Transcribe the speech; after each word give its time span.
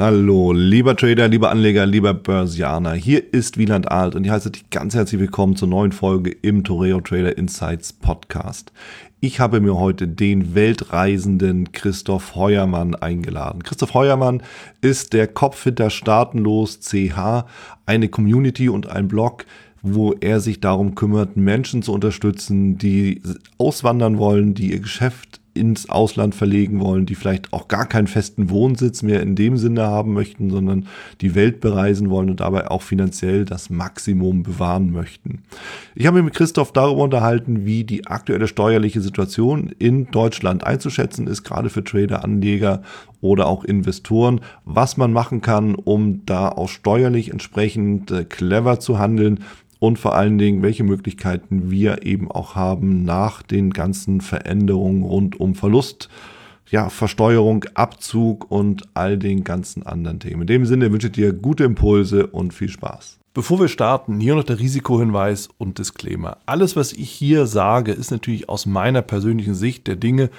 Hallo, 0.00 0.52
lieber 0.54 0.96
Trader, 0.96 1.28
lieber 1.28 1.50
Anleger, 1.50 1.84
lieber 1.84 2.14
Börsianer. 2.14 2.94
Hier 2.94 3.34
ist 3.34 3.58
Wieland 3.58 3.90
Alt 3.90 4.14
und 4.14 4.24
ich 4.24 4.30
heiße 4.30 4.50
dich 4.50 4.70
ganz 4.70 4.94
herzlich 4.94 5.20
willkommen 5.20 5.56
zur 5.56 5.68
neuen 5.68 5.92
Folge 5.92 6.30
im 6.30 6.64
Toreo 6.64 7.02
Trader 7.02 7.36
Insights 7.36 7.92
Podcast. 7.92 8.72
Ich 9.20 9.40
habe 9.40 9.60
mir 9.60 9.76
heute 9.76 10.08
den 10.08 10.54
weltreisenden 10.54 11.72
Christoph 11.72 12.34
Heuermann 12.34 12.94
eingeladen. 12.94 13.62
Christoph 13.62 13.92
Heuermann 13.92 14.42
ist 14.80 15.12
der 15.12 15.26
Kopf 15.26 15.64
hinter 15.64 15.90
Staatenlos 15.90 16.80
CH, 16.80 17.44
eine 17.84 18.08
Community 18.08 18.70
und 18.70 18.88
ein 18.88 19.06
Blog, 19.06 19.44
wo 19.82 20.14
er 20.14 20.40
sich 20.40 20.60
darum 20.60 20.94
kümmert, 20.94 21.36
Menschen 21.36 21.82
zu 21.82 21.92
unterstützen, 21.92 22.78
die 22.78 23.20
auswandern 23.58 24.16
wollen, 24.16 24.54
die 24.54 24.72
ihr 24.72 24.80
Geschäft 24.80 25.39
ins 25.54 25.88
Ausland 25.88 26.34
verlegen 26.34 26.80
wollen, 26.80 27.06
die 27.06 27.14
vielleicht 27.14 27.52
auch 27.52 27.68
gar 27.68 27.86
keinen 27.86 28.06
festen 28.06 28.50
Wohnsitz 28.50 29.02
mehr 29.02 29.22
in 29.22 29.34
dem 29.34 29.56
Sinne 29.56 29.82
haben 29.82 30.12
möchten, 30.12 30.50
sondern 30.50 30.86
die 31.20 31.34
Welt 31.34 31.60
bereisen 31.60 32.10
wollen 32.10 32.30
und 32.30 32.40
dabei 32.40 32.70
auch 32.70 32.82
finanziell 32.82 33.44
das 33.44 33.70
Maximum 33.70 34.42
bewahren 34.42 34.92
möchten. 34.92 35.42
Ich 35.94 36.06
habe 36.06 36.18
mich 36.18 36.26
mit 36.26 36.34
Christoph 36.34 36.72
darüber 36.72 37.02
unterhalten, 37.02 37.64
wie 37.64 37.84
die 37.84 38.06
aktuelle 38.06 38.48
steuerliche 38.48 39.00
Situation 39.00 39.72
in 39.78 40.10
Deutschland 40.10 40.64
einzuschätzen 40.64 41.26
ist, 41.26 41.42
gerade 41.42 41.70
für 41.70 41.84
Trader, 41.84 42.24
Anleger 42.24 42.82
oder 43.20 43.46
auch 43.46 43.64
Investoren, 43.64 44.40
was 44.64 44.96
man 44.96 45.12
machen 45.12 45.40
kann, 45.40 45.74
um 45.74 46.24
da 46.26 46.48
auch 46.48 46.68
steuerlich 46.68 47.30
entsprechend 47.30 48.10
äh, 48.10 48.24
clever 48.24 48.80
zu 48.80 48.98
handeln 48.98 49.40
und 49.80 49.98
vor 49.98 50.14
allen 50.14 50.38
Dingen, 50.38 50.62
welche 50.62 50.84
Möglichkeiten 50.84 51.70
wir 51.70 52.06
eben 52.06 52.30
auch 52.30 52.54
haben 52.54 53.02
nach 53.02 53.42
den 53.42 53.70
ganzen 53.70 54.20
Veränderungen 54.20 55.02
rund 55.02 55.40
um 55.40 55.56
Verlust, 55.56 56.08
ja, 56.70 56.88
Versteuerung, 56.88 57.64
Abzug 57.74 58.48
und 58.48 58.84
all 58.94 59.18
den 59.18 59.42
ganzen 59.42 59.84
anderen 59.84 60.20
Themen. 60.20 60.42
In 60.42 60.46
dem 60.46 60.66
Sinne 60.66 60.92
wünsche 60.92 61.08
ich 61.08 61.14
dir 61.14 61.32
gute 61.32 61.64
Impulse 61.64 62.28
und 62.28 62.54
viel 62.54 62.68
Spaß. 62.68 63.18
Bevor 63.32 63.60
wir 63.60 63.68
starten, 63.68 64.20
hier 64.20 64.34
noch 64.34 64.44
der 64.44 64.58
Risikohinweis 64.58 65.48
und 65.56 65.78
Disclaimer. 65.78 66.38
Alles, 66.46 66.76
was 66.76 66.92
ich 66.92 67.10
hier 67.10 67.46
sage, 67.46 67.92
ist 67.92 68.10
natürlich 68.10 68.48
aus 68.48 68.66
meiner 68.66 69.02
persönlichen 69.02 69.54
Sicht 69.54 69.86
der 69.86 69.96
Dinge 69.96 70.30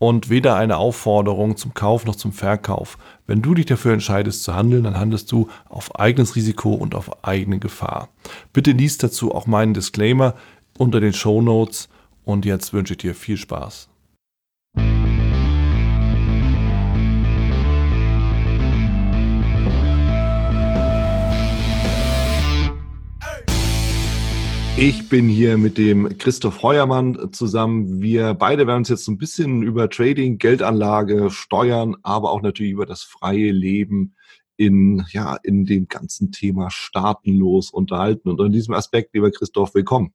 und 0.00 0.30
weder 0.30 0.56
eine 0.56 0.78
Aufforderung 0.78 1.58
zum 1.58 1.74
Kauf 1.74 2.06
noch 2.06 2.16
zum 2.16 2.32
Verkauf. 2.32 2.96
Wenn 3.26 3.42
du 3.42 3.54
dich 3.54 3.66
dafür 3.66 3.92
entscheidest 3.92 4.42
zu 4.42 4.54
handeln, 4.54 4.84
dann 4.84 4.98
handelst 4.98 5.30
du 5.30 5.48
auf 5.68 5.94
eigenes 6.00 6.36
Risiko 6.36 6.72
und 6.72 6.94
auf 6.94 7.22
eigene 7.22 7.58
Gefahr. 7.58 8.08
Bitte 8.54 8.72
liest 8.72 9.02
dazu 9.02 9.34
auch 9.34 9.46
meinen 9.46 9.74
Disclaimer 9.74 10.34
unter 10.78 11.00
den 11.00 11.12
Show 11.12 11.42
Notes 11.42 11.90
und 12.24 12.46
jetzt 12.46 12.72
wünsche 12.72 12.94
ich 12.94 12.98
dir 12.98 13.14
viel 13.14 13.36
Spaß. 13.36 13.89
Ich 24.76 25.08
bin 25.08 25.28
hier 25.28 25.58
mit 25.58 25.76
dem 25.76 26.16
Christoph 26.16 26.62
Heuermann 26.62 27.32
zusammen. 27.32 28.00
Wir 28.00 28.34
beide 28.34 28.66
werden 28.66 28.78
uns 28.78 28.88
jetzt 28.88 29.08
ein 29.08 29.18
bisschen 29.18 29.62
über 29.62 29.90
Trading, 29.90 30.38
Geldanlage, 30.38 31.30
Steuern, 31.30 31.96
aber 32.02 32.30
auch 32.30 32.40
natürlich 32.40 32.72
über 32.72 32.86
das 32.86 33.02
freie 33.02 33.50
Leben 33.50 34.14
in, 34.56 35.04
ja, 35.10 35.36
in 35.42 35.64
dem 35.64 35.88
ganzen 35.88 36.32
Thema 36.32 36.70
staatenlos 36.70 37.70
unterhalten. 37.70 38.30
Und 38.30 38.40
in 38.40 38.52
diesem 38.52 38.74
Aspekt, 38.74 39.14
lieber 39.14 39.30
Christoph, 39.30 39.74
willkommen. 39.74 40.14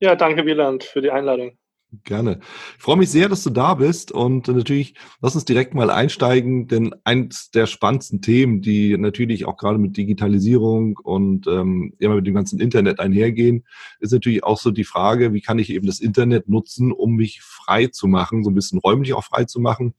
Ja, 0.00 0.14
danke, 0.14 0.44
Wieland, 0.46 0.84
für 0.84 1.00
die 1.00 1.10
Einladung. 1.10 1.56
Gerne. 2.04 2.40
Ich 2.78 2.82
freue 2.82 2.96
mich 2.96 3.10
sehr, 3.10 3.28
dass 3.28 3.42
du 3.42 3.50
da 3.50 3.74
bist 3.74 4.12
und 4.12 4.48
natürlich 4.48 4.94
lass 5.20 5.34
uns 5.34 5.44
direkt 5.44 5.74
mal 5.74 5.90
einsteigen, 5.90 6.66
denn 6.66 6.94
eins 7.04 7.50
der 7.50 7.66
spannendsten 7.66 8.22
Themen, 8.22 8.62
die 8.62 8.96
natürlich 8.96 9.44
auch 9.44 9.58
gerade 9.58 9.76
mit 9.76 9.98
Digitalisierung 9.98 10.98
und 11.02 11.46
ähm, 11.46 11.92
immer 11.98 12.14
mit 12.14 12.26
dem 12.26 12.32
ganzen 12.32 12.60
Internet 12.60 12.98
einhergehen, 12.98 13.66
ist 14.00 14.12
natürlich 14.12 14.42
auch 14.42 14.58
so 14.58 14.70
die 14.70 14.84
Frage, 14.84 15.34
wie 15.34 15.42
kann 15.42 15.58
ich 15.58 15.68
eben 15.68 15.86
das 15.86 16.00
Internet 16.00 16.48
nutzen, 16.48 16.92
um 16.92 17.16
mich 17.16 17.42
frei 17.42 17.88
zu 17.88 18.06
machen, 18.06 18.42
so 18.42 18.50
ein 18.50 18.54
bisschen 18.54 18.78
räumlich 18.78 19.12
auch 19.12 19.24
frei 19.24 19.44
zu 19.44 19.60
machen. 19.60 19.92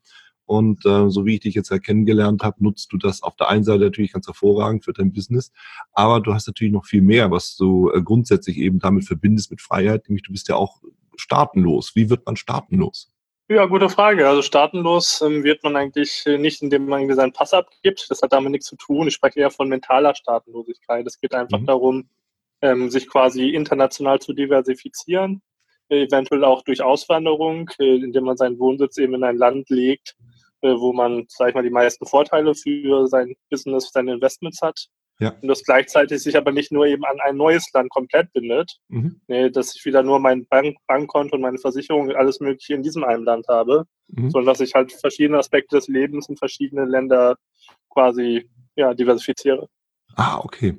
Und 0.45 0.87
äh, 0.87 1.11
so 1.11 1.27
wie 1.27 1.35
ich 1.35 1.41
dich 1.41 1.53
jetzt 1.53 1.69
ja 1.69 1.77
kennengelernt 1.77 2.41
habe, 2.41 2.63
nutzt 2.63 2.91
du 2.91 2.97
das 2.97 3.21
auf 3.21 3.35
der 3.35 3.49
einen 3.49 3.63
Seite 3.63 3.83
natürlich 3.83 4.13
ganz 4.13 4.25
hervorragend 4.25 4.83
für 4.83 4.93
dein 4.93 5.13
Business, 5.13 5.51
aber 5.93 6.21
du 6.21 6.33
hast 6.33 6.47
natürlich 6.47 6.73
noch 6.73 6.87
viel 6.87 7.03
mehr, 7.03 7.29
was 7.29 7.55
du 7.55 7.91
äh, 7.91 8.01
grundsätzlich 8.01 8.57
eben 8.57 8.79
damit 8.79 9.05
verbindest 9.05 9.51
mit 9.51 9.61
Freiheit, 9.61 10.09
nämlich 10.09 10.23
du 10.23 10.31
bist 10.31 10.49
ja 10.49 10.55
auch 10.55 10.81
staatenlos? 11.17 11.95
Wie 11.95 12.09
wird 12.09 12.25
man 12.25 12.35
staatenlos? 12.35 13.13
Ja, 13.49 13.65
gute 13.65 13.89
Frage. 13.89 14.27
Also 14.27 14.41
staatenlos 14.41 15.21
ähm, 15.21 15.43
wird 15.43 15.63
man 15.63 15.75
eigentlich 15.75 16.23
äh, 16.25 16.37
nicht, 16.37 16.61
indem 16.61 16.87
man 16.87 17.01
irgendwie 17.01 17.15
seinen 17.15 17.33
Pass 17.33 17.53
abgibt. 17.53 18.05
Das 18.09 18.21
hat 18.21 18.31
damit 18.31 18.51
nichts 18.51 18.67
zu 18.67 18.77
tun. 18.77 19.07
Ich 19.07 19.15
spreche 19.15 19.39
eher 19.39 19.51
von 19.51 19.67
mentaler 19.67 20.15
Staatenlosigkeit. 20.15 21.05
Es 21.05 21.19
geht 21.19 21.33
einfach 21.33 21.59
mhm. 21.59 21.65
darum, 21.65 22.09
ähm, 22.61 22.89
sich 22.89 23.07
quasi 23.09 23.49
international 23.49 24.19
zu 24.19 24.33
diversifizieren, 24.33 25.41
äh, 25.89 26.05
eventuell 26.05 26.45
auch 26.45 26.63
durch 26.63 26.81
Auswanderung, 26.81 27.69
äh, 27.79 27.97
indem 27.97 28.23
man 28.23 28.37
seinen 28.37 28.59
Wohnsitz 28.59 28.97
eben 28.97 29.15
in 29.15 29.23
ein 29.25 29.37
Land 29.37 29.69
legt, 29.69 30.15
äh, 30.61 30.69
wo 30.69 30.93
man, 30.93 31.25
sag 31.27 31.49
ich 31.49 31.55
mal, 31.55 31.63
die 31.63 31.69
meisten 31.69 32.05
Vorteile 32.05 32.55
für 32.55 33.07
sein 33.07 33.35
Business, 33.49 33.91
seine 33.91 34.13
Investments 34.13 34.61
hat 34.61 34.87
ja. 35.23 35.35
Und 35.41 35.47
das 35.47 35.63
gleichzeitig 35.63 36.21
sich 36.21 36.37
aber 36.37 36.51
nicht 36.51 36.71
nur 36.71 36.85
eben 36.85 37.05
an 37.05 37.19
ein 37.21 37.37
neues 37.37 37.71
Land 37.73 37.89
komplett 37.89 38.31
bindet, 38.33 38.77
mhm. 38.89 39.21
nee, 39.27 39.49
dass 39.49 39.75
ich 39.75 39.85
wieder 39.85 40.03
nur 40.03 40.19
mein 40.19 40.45
Bank 40.47 40.75
Bankkonto 40.87 41.35
und 41.35 41.41
meine 41.41 41.57
Versicherung 41.57 42.07
und 42.09 42.15
alles 42.15 42.39
Mögliche 42.39 42.73
in 42.73 42.83
diesem 42.83 43.03
einen 43.03 43.23
Land 43.23 43.47
habe, 43.47 43.85
mhm. 44.07 44.29
sondern 44.31 44.53
dass 44.53 44.59
ich 44.59 44.73
halt 44.73 44.91
verschiedene 44.91 45.39
Aspekte 45.39 45.77
des 45.77 45.87
Lebens 45.87 46.29
in 46.29 46.37
verschiedene 46.37 46.85
Länder 46.85 47.37
quasi 47.89 48.49
ja, 48.75 48.93
diversifiziere. 48.93 49.67
Ah, 50.15 50.39
okay. 50.39 50.77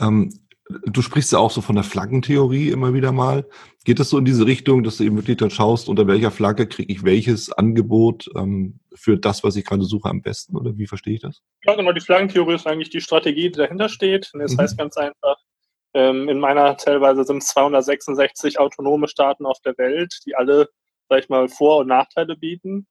Ähm, 0.00 0.30
Du 0.68 1.00
sprichst 1.00 1.32
ja 1.32 1.38
auch 1.38 1.52
so 1.52 1.60
von 1.60 1.76
der 1.76 1.84
Flaggentheorie 1.84 2.70
immer 2.70 2.92
wieder 2.92 3.12
mal. 3.12 3.46
Geht 3.84 4.00
das 4.00 4.10
so 4.10 4.18
in 4.18 4.24
diese 4.24 4.46
Richtung, 4.46 4.82
dass 4.82 4.96
du 4.96 5.04
eben 5.04 5.16
wirklich 5.16 5.36
dann 5.36 5.50
schaust, 5.50 5.88
unter 5.88 6.08
welcher 6.08 6.32
Flagge 6.32 6.66
kriege 6.66 6.92
ich 6.92 7.04
welches 7.04 7.52
Angebot 7.52 8.28
ähm, 8.34 8.80
für 8.92 9.16
das, 9.16 9.44
was 9.44 9.54
ich 9.54 9.64
gerade 9.64 9.84
suche, 9.84 10.08
am 10.08 10.22
besten? 10.22 10.56
Oder 10.56 10.76
wie 10.76 10.88
verstehe 10.88 11.14
ich 11.14 11.20
das? 11.20 11.42
Ja, 11.64 11.76
genau. 11.76 11.92
Die 11.92 12.00
Flaggentheorie 12.00 12.54
ist 12.54 12.66
eigentlich 12.66 12.90
die 12.90 13.00
Strategie, 13.00 13.50
die 13.50 13.58
dahinter 13.58 13.88
steht. 13.88 14.32
das 14.34 14.54
mhm. 14.54 14.58
heißt 14.58 14.76
ganz 14.78 14.96
einfach, 14.96 15.36
ähm, 15.94 16.28
in 16.28 16.40
meiner 16.40 16.76
Zellweise 16.76 17.24
sind 17.24 17.38
es 17.38 17.48
266 17.48 18.58
autonome 18.58 19.08
Staaten 19.08 19.46
auf 19.46 19.60
der 19.60 19.78
Welt, 19.78 20.18
die 20.26 20.34
alle, 20.34 20.68
sag 21.08 21.20
ich 21.20 21.28
mal, 21.28 21.48
Vor- 21.48 21.78
und 21.78 21.86
Nachteile 21.86 22.36
bieten. 22.36 22.86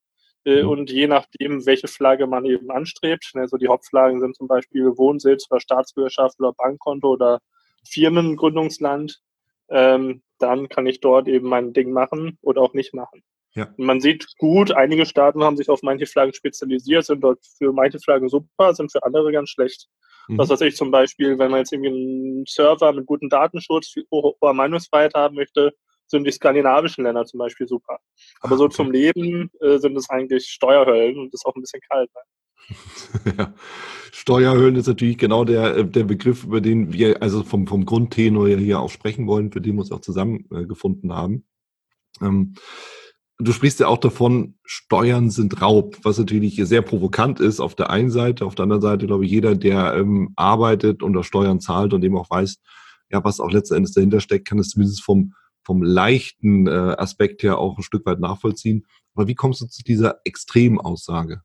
Äh, 0.45 0.63
mhm. 0.63 0.69
Und 0.69 0.91
je 0.91 1.07
nachdem, 1.07 1.65
welche 1.65 1.87
Flagge 1.87 2.25
man 2.25 2.45
eben 2.45 2.71
anstrebt, 2.71 3.31
also 3.35 3.57
die 3.57 3.67
Hauptflaggen 3.67 4.21
sind 4.21 4.35
zum 4.35 4.47
Beispiel 4.47 4.85
Wohnsitz 4.97 5.45
oder 5.51 5.59
Staatsbürgerschaft 5.59 6.39
oder 6.39 6.53
Bankkonto 6.53 7.09
oder 7.09 7.41
Firmengründungsland, 7.87 9.21
ähm, 9.69 10.21
dann 10.39 10.69
kann 10.69 10.85
ich 10.85 10.99
dort 10.99 11.27
eben 11.27 11.47
mein 11.47 11.73
Ding 11.73 11.91
machen 11.91 12.37
oder 12.41 12.61
auch 12.61 12.73
nicht 12.73 12.93
machen. 12.93 13.23
Ja. 13.53 13.73
Und 13.77 13.85
man 13.85 14.01
sieht 14.01 14.37
gut, 14.37 14.71
einige 14.71 15.05
Staaten 15.05 15.43
haben 15.43 15.55
sich 15.55 15.69
auf 15.69 15.81
manche 15.81 16.05
Flaggen 16.05 16.33
spezialisiert, 16.33 17.05
sind 17.05 17.21
dort 17.21 17.39
für 17.57 17.71
manche 17.71 17.99
Flaggen 17.99 18.27
super, 18.27 18.73
sind 18.73 18.91
für 18.91 19.03
andere 19.03 19.31
ganz 19.31 19.49
schlecht. 19.49 19.87
Mhm. 20.27 20.37
Das, 20.37 20.49
was 20.49 20.61
ich 20.61 20.75
zum 20.75 20.91
Beispiel, 20.91 21.39
wenn 21.39 21.51
man 21.51 21.59
jetzt 21.59 21.71
irgendwie 21.71 21.89
einen 21.89 22.45
Server 22.45 22.91
mit 22.91 23.05
gutem 23.05 23.29
Datenschutz, 23.29 23.95
hoher 24.11 24.53
Meinungsfreiheit 24.53 25.13
haben 25.13 25.35
möchte, 25.35 25.73
sind 26.07 26.25
die 26.25 26.31
skandinavischen 26.31 27.03
Länder 27.03 27.25
zum 27.25 27.39
Beispiel 27.39 27.67
super. 27.67 27.99
Aber 28.41 28.55
ah, 28.55 28.57
so 28.57 28.67
zum 28.67 28.91
Leben 28.91 29.49
äh, 29.61 29.77
sind 29.77 29.97
es 29.97 30.09
eigentlich 30.09 30.47
Steuerhöllen 30.47 31.17
und 31.17 31.33
ist 31.33 31.45
auch 31.45 31.55
ein 31.55 31.61
bisschen 31.61 31.81
kalt. 31.89 32.13
Ne? 32.13 32.21
ja. 33.37 33.53
Steuerhöhlen 34.11 34.75
ist 34.75 34.87
natürlich 34.87 35.17
genau 35.17 35.43
der, 35.45 35.77
äh, 35.77 35.85
der 35.85 36.03
Begriff, 36.05 36.45
über 36.45 36.61
den 36.61 36.93
wir 36.93 37.21
also 37.21 37.43
vom, 37.43 37.67
vom 37.67 37.85
Grundtenor 37.85 38.47
hier 38.47 38.79
auch 38.79 38.89
sprechen 38.89 39.27
wollen, 39.27 39.51
für 39.51 39.61
den 39.61 39.75
wir 39.75 39.81
uns 39.81 39.91
auch 39.91 40.01
zusammengefunden 40.01 41.13
haben. 41.13 41.45
Ähm, 42.21 42.55
du 43.37 43.51
sprichst 43.51 43.79
ja 43.79 43.87
auch 43.87 43.97
davon, 43.97 44.55
Steuern 44.63 45.29
sind 45.29 45.61
Raub, 45.61 45.97
was 46.03 46.17
natürlich 46.17 46.55
sehr 46.63 46.81
provokant 46.81 47.39
ist 47.39 47.59
auf 47.59 47.75
der 47.75 47.89
einen 47.89 48.09
Seite. 48.09 48.45
Auf 48.45 48.55
der 48.55 48.63
anderen 48.63 48.81
Seite, 48.81 49.05
glaube 49.05 49.25
ich, 49.25 49.31
jeder, 49.31 49.55
der 49.55 49.95
ähm, 49.95 50.31
arbeitet 50.35 51.03
und 51.03 51.13
das 51.13 51.25
Steuern 51.25 51.59
zahlt 51.59 51.93
und 51.93 52.03
eben 52.03 52.17
auch 52.17 52.29
weiß, 52.29 52.57
ja, 53.11 53.23
was 53.23 53.39
auch 53.39 53.51
letzten 53.51 53.75
Endes 53.75 53.93
dahinter 53.93 54.19
steckt, 54.19 54.47
kann 54.47 54.59
es 54.59 54.69
zumindest 54.69 55.03
vom, 55.03 55.33
vom 55.63 55.83
leichten 55.83 56.67
äh, 56.67 56.95
Aspekt 56.97 57.43
her 57.43 57.57
auch 57.57 57.77
ein 57.77 57.83
Stück 57.83 58.05
weit 58.05 58.19
nachvollziehen. 58.19 58.85
Aber 59.13 59.27
wie 59.27 59.35
kommst 59.35 59.61
du 59.61 59.67
zu 59.67 59.83
dieser 59.83 60.19
Extremaussage? 60.23 61.41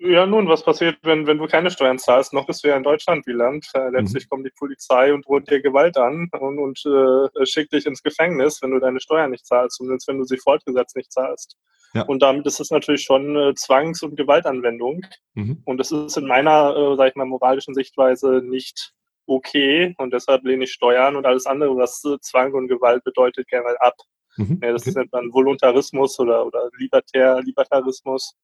Ja, 0.00 0.26
nun, 0.26 0.48
was 0.48 0.62
passiert, 0.62 0.98
wenn, 1.02 1.26
wenn 1.26 1.38
du 1.38 1.46
keine 1.48 1.70
Steuern 1.70 1.98
zahlst? 1.98 2.32
Noch 2.32 2.46
bist 2.46 2.62
du 2.62 2.68
ja 2.68 2.76
in 2.76 2.84
Deutschland 2.84 3.26
wie 3.26 3.32
Land. 3.32 3.66
Äh, 3.74 3.90
letztlich 3.90 4.24
mhm. 4.24 4.28
kommt 4.28 4.46
die 4.46 4.52
Polizei 4.56 5.12
und 5.12 5.26
droht 5.26 5.50
dir 5.50 5.60
Gewalt 5.60 5.96
an 5.98 6.28
und, 6.38 6.58
und 6.58 6.80
äh, 6.86 7.46
schickt 7.46 7.72
dich 7.72 7.84
ins 7.84 8.02
Gefängnis, 8.02 8.62
wenn 8.62 8.70
du 8.70 8.78
deine 8.78 9.00
Steuern 9.00 9.32
nicht 9.32 9.44
zahlst, 9.44 9.76
zumindest 9.76 10.06
wenn 10.06 10.18
du 10.18 10.24
sie 10.24 10.36
fortgesetzt 10.36 10.94
nicht 10.94 11.12
zahlst. 11.12 11.56
Ja. 11.94 12.02
Und 12.02 12.22
damit 12.22 12.46
ist 12.46 12.60
es 12.60 12.70
natürlich 12.70 13.02
schon 13.02 13.36
äh, 13.36 13.54
Zwangs- 13.54 14.02
und 14.02 14.16
Gewaltanwendung. 14.16 15.04
Mhm. 15.34 15.62
Und 15.64 15.78
das 15.78 15.90
ist 15.90 16.16
in 16.16 16.26
meiner, 16.26 16.76
äh, 16.76 16.96
sag 16.96 17.08
ich 17.08 17.16
mal, 17.16 17.24
moralischen 17.24 17.74
Sichtweise 17.74 18.40
nicht 18.44 18.92
okay. 19.26 19.94
Und 19.98 20.12
deshalb 20.12 20.44
lehne 20.44 20.64
ich 20.64 20.72
Steuern 20.72 21.16
und 21.16 21.26
alles 21.26 21.46
andere, 21.46 21.76
was 21.76 22.04
äh, 22.04 22.18
Zwang 22.20 22.52
und 22.54 22.68
Gewalt 22.68 23.02
bedeutet, 23.02 23.48
gerne 23.48 23.74
ab. 23.80 23.94
Mhm. 24.36 24.60
Ja, 24.62 24.72
das 24.72 24.86
okay. 24.86 24.98
nennt 24.98 25.12
man 25.12 25.32
Voluntarismus 25.32 26.20
oder, 26.20 26.46
oder 26.46 26.70
Libertär, 26.78 27.40
Libertarismus. 27.42 28.34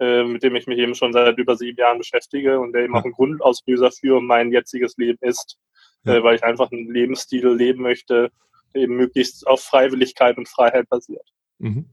Äh, 0.00 0.24
mit 0.24 0.42
dem 0.42 0.56
ich 0.56 0.66
mich 0.66 0.78
eben 0.78 0.94
schon 0.94 1.12
seit 1.12 1.38
über 1.38 1.56
sieben 1.56 1.78
Jahren 1.78 1.98
beschäftige 1.98 2.58
und 2.58 2.72
der 2.72 2.84
eben 2.84 2.94
ja. 2.94 3.00
auch 3.00 3.04
ein 3.04 3.12
Grundauslöser 3.12 3.92
für 3.92 4.20
mein 4.20 4.50
jetziges 4.50 4.96
Leben 4.96 5.18
ist, 5.20 5.58
ja. 6.04 6.16
äh, 6.16 6.24
weil 6.24 6.36
ich 6.36 6.42
einfach 6.42 6.72
einen 6.72 6.90
Lebensstil 6.90 7.48
leben 7.48 7.82
möchte, 7.82 8.30
der 8.74 8.82
eben 8.82 8.96
möglichst 8.96 9.46
auf 9.46 9.60
Freiwilligkeit 9.60 10.38
und 10.38 10.48
Freiheit 10.48 10.88
basiert. 10.88 11.28
Mhm. 11.58 11.84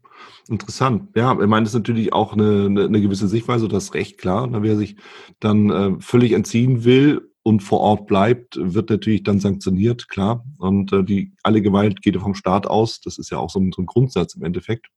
Interessant. 0.48 1.10
Ja, 1.16 1.34
ich 1.34 1.48
meine, 1.48 1.66
das 1.66 1.74
ist 1.74 1.80
natürlich 1.80 2.14
auch 2.14 2.34
eine, 2.34 2.66
eine, 2.66 2.86
eine 2.86 3.02
gewisse 3.02 3.28
Sichtweise, 3.28 3.68
das 3.68 3.86
ist 3.86 3.94
recht 3.94 4.18
klar. 4.18 4.48
Ne? 4.48 4.64
Wer 4.64 4.78
sich 4.78 4.96
dann 5.40 5.70
äh, 5.70 6.00
völlig 6.00 6.32
entziehen 6.32 6.86
will 6.86 7.30
und 7.44 7.62
vor 7.62 7.82
Ort 7.82 8.08
bleibt, 8.08 8.58
wird 8.58 8.90
natürlich 8.90 9.24
dann 9.24 9.40
sanktioniert, 9.40 10.08
klar. 10.08 10.46
Und 10.58 10.94
äh, 10.94 11.04
die 11.04 11.34
alle 11.44 11.62
Gewalt 11.62 12.02
geht 12.02 12.16
vom 12.16 12.36
Staat 12.36 12.66
aus. 12.68 13.02
Das 13.02 13.18
ist 13.18 13.30
ja 13.30 13.38
auch 13.38 13.50
so 13.50 13.60
ein, 13.60 13.74
so 13.74 13.82
ein 13.82 13.86
Grundsatz 13.86 14.36
im 14.36 14.44
Endeffekt. 14.44 14.88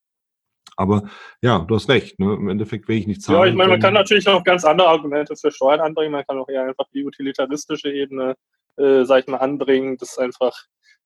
Aber 0.80 1.02
ja, 1.42 1.58
du 1.58 1.74
hast 1.74 1.90
recht. 1.90 2.18
Ne? 2.18 2.32
Im 2.34 2.48
Endeffekt 2.48 2.88
will 2.88 2.96
ich 2.96 3.06
nicht 3.06 3.20
zahlen. 3.20 3.38
Ja, 3.38 3.46
ich 3.46 3.54
meine, 3.54 3.70
man 3.70 3.80
kann 3.80 3.92
natürlich 3.92 4.26
auch 4.26 4.42
ganz 4.42 4.64
andere 4.64 4.88
Argumente 4.88 5.36
für 5.36 5.50
Steuern 5.50 5.80
anbringen. 5.80 6.12
Man 6.12 6.24
kann 6.26 6.38
auch 6.38 6.48
eher 6.48 6.64
einfach 6.64 6.86
die 6.94 7.04
utilitaristische 7.04 7.92
Ebene, 7.92 8.34
äh, 8.78 9.04
sag 9.04 9.20
ich 9.20 9.26
mal, 9.26 9.36
anbringen, 9.36 9.98
dass 9.98 10.16
einfach 10.16 10.56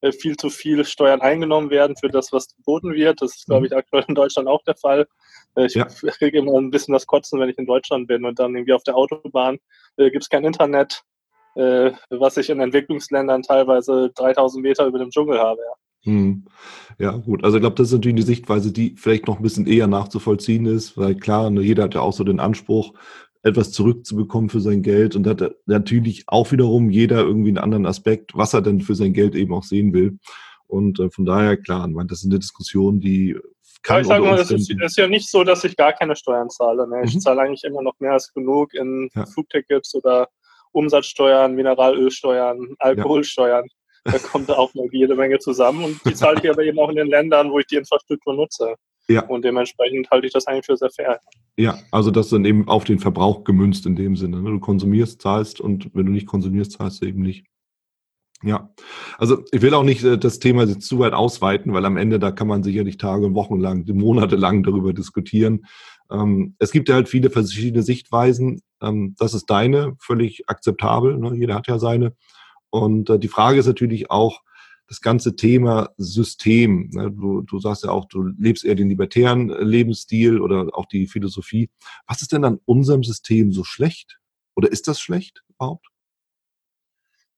äh, 0.00 0.12
viel 0.12 0.37
zu 0.37 0.49
viel 0.49 0.85
Steuern 0.85 1.23
eingenommen 1.23 1.71
werden 1.71 1.97
für 1.97 2.09
das, 2.09 2.32
was 2.32 2.55
geboten 2.55 2.94
wird. 2.94 3.21
Das 3.21 3.35
ist, 3.35 3.47
glaube 3.47 3.62
mhm. 3.62 3.67
ich, 3.67 3.76
aktuell 3.76 4.05
in 4.06 4.15
Deutschland 4.15 4.47
auch 4.47 4.62
der 4.62 4.76
Fall. 4.76 5.09
Äh, 5.56 5.67
ich 5.67 5.75
ja. 5.75 5.87
kriege 5.87 6.38
immer 6.38 6.56
ein 6.56 6.70
bisschen 6.70 6.94
das 6.94 7.06
Kotzen, 7.06 7.41
wenn 7.41 7.49
ich 7.49 7.59
in 7.59 7.67
Deutschland 7.67 8.06
bin 8.06 8.25
und 8.25 8.38
dann 8.38 8.55
irgendwie 8.55 8.75
auf 8.75 8.85
der 8.85 8.94
Autobahn 8.94 9.59
äh, 9.97 10.11
gibt 10.11 10.23
es 10.23 10.29
kein 10.29 10.44
Internet, 10.44 11.03
äh, 11.56 11.91
was 12.11 12.37
ich 12.37 12.49
in 12.49 12.61
Entwicklungsländern 12.61 13.43
teilweise 13.43 14.12
3000 14.15 14.62
Meter 14.62 14.87
über 14.87 15.00
dem 15.00 15.11
Dschungel 15.11 15.41
habe. 15.41 15.62
Ja. 15.62 15.75
Hm. 16.05 16.45
Ja, 16.99 17.12
gut. 17.17 17.45
Also 17.45 17.56
ich 17.56 17.61
glaube, 17.61 17.77
das 17.77 17.89
ist 17.89 17.95
natürlich 17.95 18.17
eine 18.17 18.27
Sichtweise, 18.27 18.73
die 18.73 18.95
vielleicht 18.97 19.27
noch 19.27 19.39
ein 19.39 19.43
bisschen 19.43 19.67
eher 19.67 19.87
nachzuvollziehen 19.87 20.67
ist, 20.67 20.97
weil 20.97 21.15
klar, 21.17 21.51
ne, 21.51 21.62
jeder 21.62 21.85
hat 21.85 21.95
ja 21.95 22.01
auch 22.01 22.12
so 22.12 22.25
den 22.25 22.41
Anspruch, 22.41 22.95
etwas 23.43 23.73
zurückzubekommen 23.73 24.49
für 24.49 24.61
sein 24.61 24.83
Geld 24.83 25.17
und 25.17 25.27
hat 25.27 25.55
natürlich 25.67 26.25
auch 26.27 26.51
wiederum 26.51 26.89
jeder 26.89 27.19
irgendwie 27.19 27.51
einen 27.51 27.59
anderen 27.59 27.85
Aspekt, 27.85 28.33
was 28.35 28.55
er 28.55 28.62
denn 28.62 28.81
für 28.81 28.95
sein 28.95 29.12
Geld 29.12 29.35
eben 29.35 29.53
auch 29.53 29.65
sehen 29.65 29.93
will. 29.93 30.19
Und 30.67 30.99
äh, 30.99 31.11
von 31.11 31.27
daher, 31.27 31.59
klar, 31.59 31.87
meine, 31.89 32.09
das 32.09 32.21
sind 32.21 32.33
eine 32.33 32.41
Diskussion, 32.41 33.01
die 33.01 33.37
kann 33.83 33.97
ja, 33.97 34.01
ich 34.01 34.06
sage 34.06 34.25
mal, 34.25 34.39
es 34.39 34.51
ist, 34.51 34.71
ist, 34.71 34.97
ja 34.97 35.06
nicht 35.06 35.29
so, 35.29 35.45
dass 35.45 35.62
ich 35.62 35.77
gar 35.77 35.93
keine 35.93 36.17
Steuern 36.17 36.49
zahle. 36.49 36.89
Ne? 36.89 37.03
Ich 37.05 37.15
mhm. 37.15 37.21
zahle 37.21 37.43
eigentlich 37.43 37.65
immer 37.65 37.83
noch 37.83 38.01
mehr 38.01 38.12
als 38.12 38.33
genug 38.33 38.73
in 38.73 39.11
ja. 39.15 39.27
Flugtickets 39.27 39.95
oder 39.95 40.29
Umsatzsteuern, 40.73 41.55
Mineralölsteuern, 41.55 42.77
Alkoholsteuern. 42.79 43.65
Ja. 43.65 43.84
Da 44.12 44.19
kommt 44.19 44.51
auch 44.51 44.75
noch 44.75 44.89
jede 44.93 45.15
Menge 45.15 45.39
zusammen 45.39 45.85
und 45.85 46.01
die 46.05 46.15
zahle 46.15 46.39
ich 46.43 46.51
aber 46.51 46.62
eben 46.62 46.79
auch 46.79 46.91
in 46.91 46.97
den 46.97 47.09
Ländern, 47.09 47.51
wo 47.51 47.59
ich 47.59 47.67
die 47.67 47.77
Infrastruktur 47.77 48.35
nutze. 48.35 48.75
Ja. 49.09 49.27
Und 49.27 49.45
dementsprechend 49.45 50.11
halte 50.11 50.27
ich 50.27 50.33
das 50.33 50.47
eigentlich 50.47 50.67
für 50.67 50.77
sehr 50.77 50.91
fair. 50.91 51.21
Ja, 51.56 51.79
also 51.91 52.11
das 52.11 52.29
dann 52.29 52.45
eben 52.45 52.69
auf 52.69 52.85
den 52.85 52.99
Verbrauch 52.99 53.45
gemünzt 53.45 53.87
in 53.87 53.97
dem 53.97 54.17
Sinne. 54.17 54.43
Ne? 54.43 54.51
Du 54.51 54.61
konsumierst, 54.61 55.21
zahlst 55.21 55.61
und 55.61 55.91
wenn 55.95 56.06
du 56.06 56.12
nicht 56.12 56.27
konsumierst, 56.27 56.73
zahlst 56.73 57.03
du 57.03 57.06
eben 57.06 57.23
nicht. 57.23 57.47
Ja, 58.43 58.75
also 59.17 59.43
ich 59.53 59.62
will 59.62 59.73
auch 59.73 59.85
nicht 59.85 60.05
äh, 60.05 60.19
das 60.19 60.39
Thema 60.39 60.67
zu 60.79 60.99
weit 60.99 61.15
ausweiten, 61.15 61.73
weil 61.73 61.85
am 61.87 61.97
Ende 61.97 62.19
da 62.19 62.31
kann 62.31 62.49
man 62.49 62.62
sicherlich 62.62 62.99
Tage 62.99 63.25
und 63.25 63.35
Wochen 63.35 63.59
lang, 63.59 63.87
Monate 63.95 64.37
lang 64.37 64.62
darüber 64.62 64.93
diskutieren. 64.93 65.65
Ähm, 66.11 66.55
es 66.59 66.71
gibt 66.71 66.89
ja 66.89 66.97
halt 66.97 67.09
viele 67.09 67.31
verschiedene 67.31 67.83
Sichtweisen. 67.83 68.61
Ähm, 68.83 69.15
das 69.19 69.33
ist 69.33 69.47
deine, 69.47 69.95
völlig 69.99 70.49
akzeptabel. 70.49 71.17
Ne? 71.17 71.35
Jeder 71.37 71.55
hat 71.55 71.69
ja 71.69 71.79
seine. 71.79 72.15
Und 72.75 73.09
äh, 73.09 73.21
die 73.21 73.29
Frage 73.29 73.61
ist 73.61 73.67
natürlich 73.67 74.11
auch, 74.11 74.41
das 74.88 75.00
ganze 75.00 75.37
Thema 75.37 75.91
System. 75.97 76.91
Ne? 76.93 77.11
Du, 77.11 77.43
du 77.43 77.59
sagst 77.61 77.85
ja 77.85 77.91
auch, 77.91 78.05
du 78.06 78.25
lebst 78.37 78.65
eher 78.65 78.75
den 78.75 78.88
libertären 78.88 79.49
äh, 79.49 79.62
Lebensstil 79.62 80.41
oder 80.41 80.69
auch 80.73 80.87
die 80.87 81.06
Philosophie. 81.06 81.71
Was 82.09 82.21
ist 82.21 82.32
denn 82.32 82.44
an 82.44 82.59
unserem 82.67 83.05
System 83.05 83.53
so 83.53 83.62
schlecht? 83.62 84.19
Oder 84.56 84.71
ist 84.73 84.88
das 84.88 85.00
schlecht 85.00 85.43
überhaupt? 85.49 85.87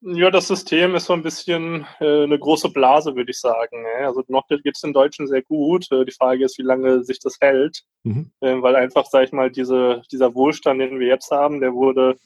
Ja, 0.00 0.30
das 0.30 0.48
System 0.48 0.94
ist 0.94 1.04
so 1.04 1.12
ein 1.12 1.22
bisschen 1.22 1.86
äh, 2.00 2.24
eine 2.24 2.38
große 2.38 2.70
Blase, 2.70 3.14
würde 3.14 3.30
ich 3.30 3.38
sagen. 3.38 3.82
Ne? 3.82 4.06
Also 4.06 4.22
noch 4.28 4.48
geht 4.48 4.74
es 4.74 4.80
den 4.80 4.94
Deutschen 4.94 5.26
sehr 5.26 5.42
gut. 5.42 5.86
Äh, 5.92 6.06
die 6.06 6.12
Frage 6.12 6.46
ist, 6.46 6.58
wie 6.58 6.62
lange 6.62 7.04
sich 7.04 7.18
das 7.20 7.36
hält. 7.40 7.82
Mhm. 8.04 8.30
Äh, 8.40 8.60
weil 8.62 8.74
einfach, 8.74 9.04
sage 9.04 9.26
ich 9.26 9.32
mal, 9.32 9.50
diese, 9.50 10.02
dieser 10.10 10.34
Wohlstand, 10.34 10.80
den 10.80 10.98
wir 10.98 11.06
jetzt 11.06 11.30
haben, 11.30 11.60
der 11.60 11.74
wurde 11.74 12.16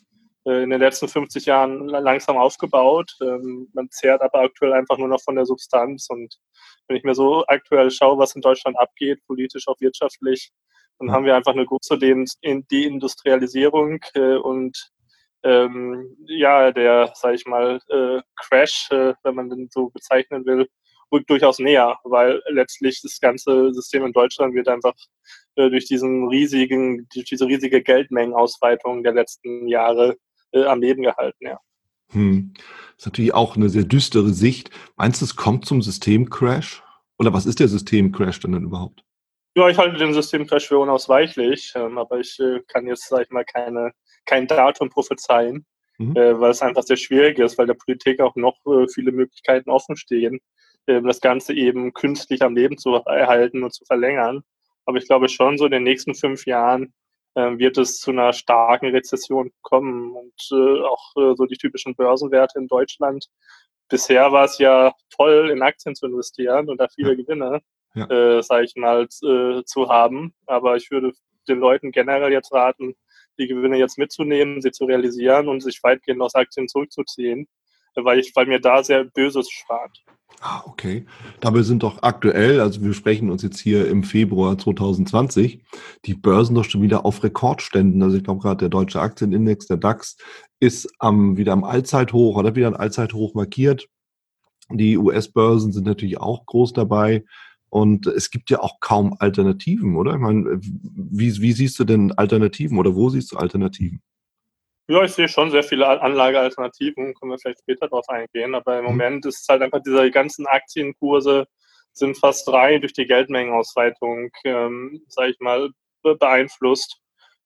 in 0.44 0.70
den 0.70 0.81
letzten 0.81 1.06
50 1.06 1.44
Jahren 1.46 1.88
langsam 1.88 2.38
aufgebaut. 2.38 3.14
Ähm, 3.20 3.69
man 3.75 3.90
zehrt 3.90 4.22
aber 4.22 4.40
aktuell 4.40 4.72
einfach 4.72 4.96
nur 4.96 5.08
noch 5.08 5.20
von 5.20 5.37
der 5.37 5.44
Substanz. 5.44 6.06
Und 6.08 6.34
wenn 6.88 6.96
ich 6.96 7.04
mir 7.04 7.14
so 7.14 7.44
aktuell 7.46 7.90
schaue, 7.90 8.19
was 8.19 8.34
in 8.34 8.40
Deutschland 8.40 8.78
abgeht, 8.78 9.20
politisch, 9.26 9.69
auch 9.69 9.78
wirtschaftlich, 9.81 10.50
dann 10.98 11.12
haben 11.12 11.25
wir 11.25 11.37
einfach 11.37 11.52
eine 11.52 11.66
große 11.66 11.98
Deindustrialisierung 11.98 14.00
äh, 14.14 14.37
und 14.37 14.90
ähm, 15.42 16.16
ja, 16.26 16.70
der, 16.70 17.12
sage 17.14 17.37
ich 17.37 17.46
mal, 17.46 17.81
äh, 17.88 18.20
Crash, 18.37 18.90
äh, 18.90 19.14
wenn 19.22 19.34
man 19.34 19.48
den 19.48 19.69
so 19.70 19.88
bezeichnen 19.88 20.44
will, 20.44 20.69
rückt 21.12 21.31
durchaus 21.31 21.58
näher, 21.58 21.98
weil 22.04 22.42
letztlich 22.48 23.00
das 23.02 23.20
ganze 23.20 23.72
System 23.72 24.04
in 24.04 24.12
Deutschland 24.12 24.54
wird 24.54 24.69
einfach 24.69 24.94
äh, 25.56 25.70
durch 25.70 25.87
diesen 25.87 26.28
riesigen, 26.28 27.08
durch 27.14 27.26
diese 27.26 27.46
riesige 27.46 27.82
Geldmengenausweitung 27.82 29.02
der 29.02 29.14
letzten 29.14 29.66
Jahre 29.66 30.16
äh, 30.52 30.64
am 30.64 30.81
Leben 30.81 31.02
gehalten, 31.02 31.47
ja. 31.47 31.58
Hm. 32.12 32.52
Das 32.55 32.99
ist 32.99 33.06
natürlich 33.06 33.35
auch 33.35 33.56
eine 33.56 33.69
sehr 33.69 33.85
düstere 33.85 34.31
Sicht. 34.31 34.70
Meinst 34.97 35.20
du, 35.20 35.25
es 35.25 35.37
kommt 35.37 35.64
zum 35.64 35.82
Systemcrash? 35.82 36.82
Oder 37.19 37.32
was 37.32 37.47
ist 37.47 37.61
der 37.61 37.69
Systemcrash 37.69 38.41
denn, 38.41 38.52
denn 38.52 38.64
überhaupt? 38.64 39.05
Ja, 39.56 39.69
ich 39.69 39.79
halte 39.79 39.99
den 39.99 40.14
Systemcrash 40.14 40.69
für 40.69 40.79
unausweichlich, 40.79 41.73
ähm, 41.75 41.99
aber 41.99 42.20
ich 42.20 42.38
äh, 42.41 42.61
kann 42.69 42.87
jetzt, 42.87 43.08
sag 43.08 43.25
ich 43.25 43.31
mal, 43.31 43.44
keine, 43.44 43.93
kein 44.25 44.47
Datum 44.47 44.91
prophezeien, 44.91 45.67
mhm. 45.99 46.17
äh, 46.17 46.41
weil 46.41 46.52
es 46.52 46.62
einfach 46.62 46.82
sehr 46.82 46.97
schwierig 46.97 47.38
ist, 47.38 47.58
weil 47.58 47.67
der 47.67 47.75
Politik 47.75 48.20
auch 48.20 48.37
noch 48.37 48.56
äh, 48.67 48.87
viele 48.88 49.12
Möglichkeiten 49.12 49.70
offen 49.70 49.97
stehen, 49.97 50.41
ähm, 50.87 51.05
das 51.06 51.20
Ganze 51.20 51.52
eben 51.52 51.93
künstlich 51.93 52.43
am 52.43 52.55
Leben 52.55 52.79
zu 52.79 52.94
erhalten 52.94 53.64
und 53.64 53.75
zu 53.75 53.85
verlängern. 53.85 54.43
Aber 54.87 54.99
ich 54.99 55.06
glaube 55.06 55.29
schon, 55.29 55.58
so 55.58 55.64
in 55.67 55.73
den 55.73 55.82
nächsten 55.82 56.14
fünf 56.14 56.47
Jahren 56.47 56.93
wird 57.34 57.78
es 57.78 57.98
zu 57.98 58.10
einer 58.10 58.32
starken 58.32 58.86
Rezession 58.86 59.52
kommen 59.62 60.12
und 60.16 60.48
äh, 60.50 60.82
auch 60.82 61.16
äh, 61.16 61.34
so 61.36 61.46
die 61.46 61.56
typischen 61.56 61.94
Börsenwerte 61.94 62.58
in 62.58 62.66
Deutschland. 62.66 63.26
Bisher 63.88 64.32
war 64.32 64.44
es 64.44 64.58
ja 64.58 64.92
toll, 65.10 65.50
in 65.50 65.62
Aktien 65.62 65.94
zu 65.94 66.06
investieren 66.06 66.68
und 66.68 66.78
da 66.80 66.88
viele 66.88 67.10
ja. 67.10 67.16
Gewinne, 67.16 67.60
ja. 67.94 68.06
äh, 68.10 68.42
sage 68.42 68.64
ich 68.64 68.74
mal, 68.76 69.04
äh, 69.04 69.62
zu 69.64 69.88
haben. 69.88 70.34
Aber 70.46 70.76
ich 70.76 70.90
würde 70.90 71.12
den 71.48 71.58
Leuten 71.58 71.92
generell 71.92 72.32
jetzt 72.32 72.52
raten, 72.52 72.94
die 73.38 73.46
Gewinne 73.46 73.78
jetzt 73.78 73.98
mitzunehmen, 73.98 74.60
sie 74.60 74.70
zu 74.70 74.84
realisieren 74.84 75.48
und 75.48 75.60
sich 75.60 75.82
weitgehend 75.82 76.20
aus 76.22 76.34
Aktien 76.34 76.68
zurückzuziehen, 76.68 77.49
weil, 77.94 78.18
ich, 78.18 78.32
weil 78.35 78.47
mir 78.47 78.61
da 78.61 78.82
sehr 78.82 79.04
Böses 79.04 79.50
spart. 79.50 80.02
Ah, 80.40 80.62
okay. 80.64 81.04
Dabei 81.40 81.62
sind 81.62 81.82
doch 81.82 82.02
aktuell, 82.02 82.61
also 82.61 82.82
wir 82.82 82.94
sprechen 82.94 83.30
uns 83.30 83.42
jetzt 83.42 83.61
hier 83.61 83.88
im 83.88 84.02
Februar 84.02 84.56
2020, 84.56 85.62
die 86.06 86.14
Börsen 86.14 86.54
doch 86.54 86.64
schon 86.64 86.80
wieder 86.80 87.04
auf 87.04 87.23
Rekordständen. 87.23 88.02
Also 88.02 88.16
ich 88.16 88.25
glaube 88.25 88.40
gerade 88.40 88.59
der 88.59 88.68
deutsche 88.70 89.00
Aktienindex, 89.00 89.66
der 89.66 89.76
DAX, 89.76 90.16
ist 90.59 90.90
am, 90.99 91.37
wieder 91.37 91.52
am 91.52 91.64
Allzeithoch 91.64 92.37
oder 92.37 92.54
wieder 92.54 92.68
ein 92.68 92.76
Allzeithoch 92.76 93.35
markiert. 93.35 93.87
Die 94.70 94.97
US-Börsen 94.97 95.73
sind 95.73 95.87
natürlich 95.87 96.18
auch 96.18 96.47
groß 96.47 96.73
dabei. 96.73 97.25
Und 97.68 98.06
es 98.06 98.30
gibt 98.30 98.50
ja 98.50 98.61
auch 98.61 98.80
kaum 98.80 99.14
Alternativen, 99.18 99.97
oder? 99.97 100.14
Ich 100.14 100.20
meine, 100.20 100.59
wie, 100.61 101.40
wie 101.40 101.52
siehst 101.52 101.78
du 101.78 101.85
denn 101.85 102.12
Alternativen 102.12 102.78
oder 102.78 102.97
wo 102.97 103.11
siehst 103.11 103.30
du 103.30 103.37
Alternativen? 103.37 104.02
Ja, 104.90 105.04
ich 105.04 105.12
sehe 105.12 105.28
schon 105.28 105.52
sehr 105.52 105.62
viele 105.62 105.87
Anlagealternativen, 105.87 107.14
können 107.14 107.30
wir 107.30 107.38
vielleicht 107.38 107.61
später 107.61 107.87
darauf 107.87 108.09
eingehen, 108.09 108.56
aber 108.56 108.80
im 108.80 108.87
mhm. 108.87 108.90
Moment 108.90 109.25
ist 109.25 109.42
es 109.42 109.49
halt 109.49 109.62
einfach, 109.62 109.80
diese 109.87 110.11
ganzen 110.11 110.49
Aktienkurse 110.49 111.47
sind 111.92 112.18
fast 112.18 112.49
drei 112.49 112.76
durch 112.78 112.92
die 112.92 113.06
Geldmengenausweitung, 113.06 114.30
ähm, 114.42 115.04
sage 115.06 115.30
ich 115.30 115.38
mal, 115.38 115.70
beeinflusst. 116.02 117.00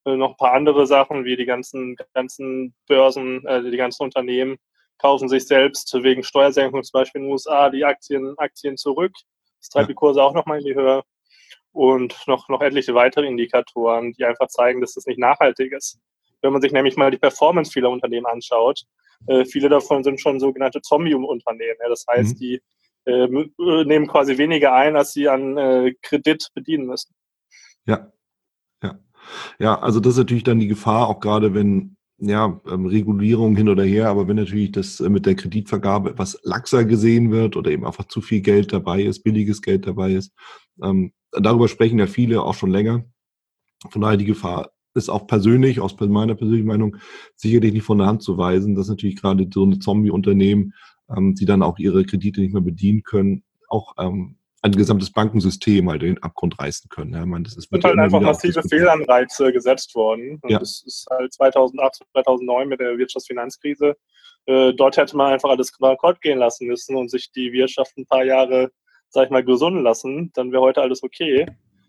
Äh, 0.06 0.16
noch 0.16 0.30
ein 0.30 0.36
paar 0.38 0.54
andere 0.54 0.86
Sachen, 0.86 1.26
wie 1.26 1.36
die 1.36 1.44
ganzen, 1.44 1.96
ganzen 2.14 2.74
Börsen, 2.86 3.46
äh, 3.46 3.62
die 3.70 3.76
ganzen 3.76 4.04
Unternehmen 4.04 4.56
kaufen 4.96 5.28
sich 5.28 5.46
selbst 5.46 5.92
wegen 6.02 6.24
Steuersenkung 6.24 6.82
zum 6.82 6.98
Beispiel 6.98 7.20
in 7.20 7.26
den 7.26 7.32
USA 7.32 7.68
die 7.68 7.84
Aktien, 7.84 8.38
Aktien 8.38 8.78
zurück. 8.78 9.12
Das 9.60 9.68
treibt 9.68 9.90
die 9.90 9.94
Kurse 9.94 10.22
auch 10.22 10.32
nochmal 10.32 10.60
in 10.60 10.64
die 10.64 10.74
Höhe. 10.74 11.02
Und 11.72 12.16
noch, 12.26 12.48
noch 12.48 12.62
etliche 12.62 12.94
weitere 12.94 13.26
Indikatoren, 13.26 14.12
die 14.14 14.24
einfach 14.24 14.46
zeigen, 14.48 14.80
dass 14.80 14.94
das 14.94 15.04
nicht 15.04 15.18
nachhaltig 15.18 15.72
ist. 15.72 16.00
Wenn 16.44 16.52
man 16.52 16.60
sich 16.60 16.72
nämlich 16.72 16.96
mal 16.98 17.10
die 17.10 17.16
Performance 17.16 17.72
vieler 17.72 17.88
Unternehmen 17.88 18.26
anschaut, 18.26 18.82
äh, 19.28 19.46
viele 19.46 19.70
davon 19.70 20.04
sind 20.04 20.20
schon 20.20 20.38
sogenannte 20.38 20.82
Zombie-Unternehmen. 20.82 21.78
Ja, 21.82 21.88
das 21.88 22.04
heißt, 22.06 22.34
mhm. 22.34 22.38
die 22.38 22.62
äh, 23.06 23.24
äh, 23.24 23.84
nehmen 23.84 24.06
quasi 24.06 24.36
weniger 24.36 24.74
ein, 24.74 24.94
als 24.94 25.14
sie 25.14 25.26
an 25.26 25.56
äh, 25.56 25.94
Kredit 26.02 26.50
bedienen 26.54 26.86
müssen. 26.86 27.14
Ja, 27.86 28.12
ja. 28.82 28.98
Ja, 29.58 29.78
also 29.80 30.00
das 30.00 30.12
ist 30.12 30.18
natürlich 30.18 30.44
dann 30.44 30.60
die 30.60 30.68
Gefahr, 30.68 31.08
auch 31.08 31.20
gerade 31.20 31.54
wenn 31.54 31.96
ja, 32.18 32.60
ähm, 32.70 32.86
Regulierung 32.86 33.56
hin 33.56 33.70
oder 33.70 33.84
her, 33.84 34.08
aber 34.08 34.28
wenn 34.28 34.36
natürlich 34.36 34.72
das 34.72 35.00
äh, 35.00 35.08
mit 35.08 35.24
der 35.24 35.36
Kreditvergabe 35.36 36.10
etwas 36.10 36.38
laxer 36.42 36.84
gesehen 36.84 37.30
wird 37.30 37.56
oder 37.56 37.70
eben 37.70 37.86
einfach 37.86 38.04
zu 38.04 38.20
viel 38.20 38.42
Geld 38.42 38.72
dabei 38.72 39.02
ist, 39.02 39.22
billiges 39.22 39.62
Geld 39.62 39.86
dabei 39.86 40.12
ist, 40.12 40.32
ähm, 40.82 41.12
darüber 41.32 41.68
sprechen 41.68 41.98
ja 41.98 42.06
viele 42.06 42.42
auch 42.42 42.54
schon 42.54 42.70
länger. 42.70 43.04
Von 43.90 44.02
daher 44.02 44.16
die 44.16 44.24
Gefahr 44.24 44.73
ist 44.94 45.08
auch 45.08 45.26
persönlich, 45.26 45.80
aus 45.80 45.98
meiner 46.00 46.34
persönlichen 46.34 46.68
Meinung, 46.68 46.96
sicherlich 47.34 47.72
nicht 47.72 47.84
von 47.84 47.98
der 47.98 48.06
Hand 48.06 48.22
zu 48.22 48.38
weisen, 48.38 48.74
dass 48.74 48.88
natürlich 48.88 49.16
gerade 49.16 49.48
so 49.52 49.64
eine 49.64 49.78
Zombie-Unternehmen, 49.78 50.72
ähm, 51.14 51.34
die 51.34 51.44
dann 51.44 51.62
auch 51.62 51.78
ihre 51.78 52.04
Kredite 52.04 52.40
nicht 52.40 52.52
mehr 52.52 52.62
bedienen 52.62 53.02
können, 53.02 53.42
auch 53.68 53.94
ähm, 53.98 54.36
ein 54.64 54.72
gesamtes 54.72 55.12
Bankensystem 55.12 55.90
halt 55.90 56.02
in 56.02 56.14
den 56.14 56.22
Abgrund 56.22 56.58
reißen 56.58 56.88
können. 56.88 57.12
Ja, 57.12 57.26
meine, 57.26 57.44
das 57.44 57.54
ist 57.56 57.68
sind 57.68 57.84
halt 57.84 57.98
einfach 57.98 58.20
massive 58.20 58.62
Fehlanreize 58.62 59.52
gesetzt 59.52 59.94
worden. 59.94 60.38
Und 60.40 60.50
ja. 60.50 60.58
das 60.58 60.82
ist 60.86 61.06
halt 61.10 61.34
2008, 61.34 62.00
2009 62.12 62.68
mit 62.68 62.80
der 62.80 62.96
Wirtschaftsfinanzkrise. 62.96 63.94
Äh, 64.46 64.72
dort 64.72 64.96
hätte 64.96 65.18
man 65.18 65.34
einfach 65.34 65.50
alles 65.50 65.70
bankrott 65.78 66.20
gehen 66.22 66.38
lassen 66.38 66.66
müssen 66.66 66.96
und 66.96 67.10
sich 67.10 67.30
die 67.30 67.52
Wirtschaft 67.52 67.98
ein 67.98 68.06
paar 68.06 68.24
Jahre, 68.24 68.70
sag 69.10 69.26
ich 69.26 69.30
mal, 69.30 69.44
gesunden 69.44 69.82
lassen. 69.82 70.30
Dann 70.32 70.50
wäre 70.50 70.62
heute 70.62 70.80
alles 70.80 71.02
okay. 71.02 71.46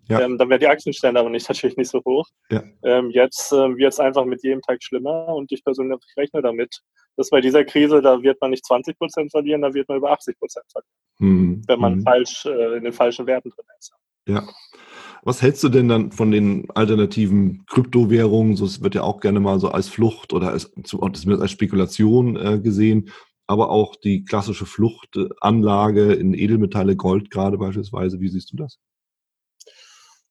Ja. 0.08 0.22
Ähm, 0.22 0.38
dann 0.38 0.50
wären 0.50 0.60
die 0.60 0.68
Aktienstände 0.68 1.20
aber 1.20 1.30
nicht, 1.30 1.48
natürlich 1.50 1.78
nicht 1.78 1.90
so 1.90 2.02
hoch. 2.06 2.28
Ja. 2.50 2.64
Ähm, 2.84 3.10
jetzt 3.12 3.52
ähm, 3.52 3.78
wird 3.78 3.94
es 3.94 4.00
einfach 4.00 4.26
mit 4.26 4.44
jedem 4.44 4.62
Tag 4.62 4.84
schlimmer 4.84 5.28
und 5.30 5.52
ich 5.52 5.64
persönlich 5.64 6.00
rechne 6.18 6.42
damit, 6.42 6.82
dass 7.18 7.30
bei 7.30 7.42
dieser 7.42 7.64
Krise, 7.64 8.02
da 8.02 8.22
wird 8.22 8.40
man 8.42 8.52
nicht 8.52 8.66
20 8.66 8.98
Prozent 8.98 9.32
verlieren, 9.32 9.62
da 9.62 9.74
wird 9.74 9.88
man 9.88 9.98
über 9.98 10.12
80 10.12 10.38
Prozent 10.38 10.66
verlieren. 10.72 10.96
Hm. 11.18 11.62
Wenn 11.68 11.80
man 11.80 11.94
hm. 11.96 12.02
falsch 12.02 12.46
äh, 12.46 12.78
in 12.78 12.84
den 12.84 12.94
falschen 12.94 13.26
Werten 13.26 13.50
drin 13.50 13.66
ist. 13.80 13.94
Ja. 14.28 14.48
Was 15.24 15.42
hältst 15.42 15.64
du 15.64 15.70
denn 15.70 15.88
dann 15.88 16.12
von 16.12 16.32
den 16.32 16.70
alternativen 16.72 17.66
Kryptowährungen? 17.66 18.56
So, 18.56 18.66
es 18.66 18.84
wird 18.84 18.96
ja 18.96 19.02
auch 19.02 19.20
gerne 19.20 19.40
mal 19.40 19.60
so 19.60 19.70
als 19.70 19.88
Flucht 19.88 20.34
oder 20.34 20.50
als, 20.50 20.72
als 20.94 21.52
Spekulation 21.52 22.36
äh, 22.36 22.60
gesehen, 22.60 23.10
aber 23.48 23.70
auch 23.70 23.96
die 23.96 24.24
klassische 24.24 24.66
Fluchtanlage 24.66 26.14
in 26.14 26.34
Edelmetalle, 26.34 26.96
Gold 26.96 27.32
gerade 27.32 27.58
beispielsweise. 27.58 28.20
Wie 28.20 28.30
siehst 28.30 28.52
du 28.52 28.58
das? 28.58 28.80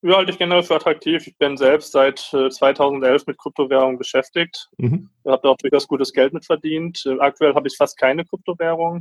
Ja, 0.07 0.19
halte 0.19 0.33
ich 0.33 0.39
generell 0.39 0.63
für 0.63 0.75
attraktiv. 0.75 1.27
Ich 1.27 1.39
bin 1.39 1.57
selbst 1.57 1.93
seit 1.93 2.31
äh, 2.35 2.51
2011 2.51 3.27
mit 3.27 3.39
Kryptowährungen 3.39 3.97
beschäftigt. 3.97 4.69
Mhm. 4.77 5.09
Habe 5.27 5.49
auch 5.49 5.57
durchaus 5.57 5.89
gutes 5.89 6.13
Geld 6.13 6.35
mit 6.35 6.45
verdient. 6.45 7.03
Äh, 7.07 7.19
aktuell 7.21 7.55
habe 7.55 7.69
ich 7.69 7.77
fast 7.79 7.97
keine 7.97 8.23
Kryptowährung, 8.27 8.99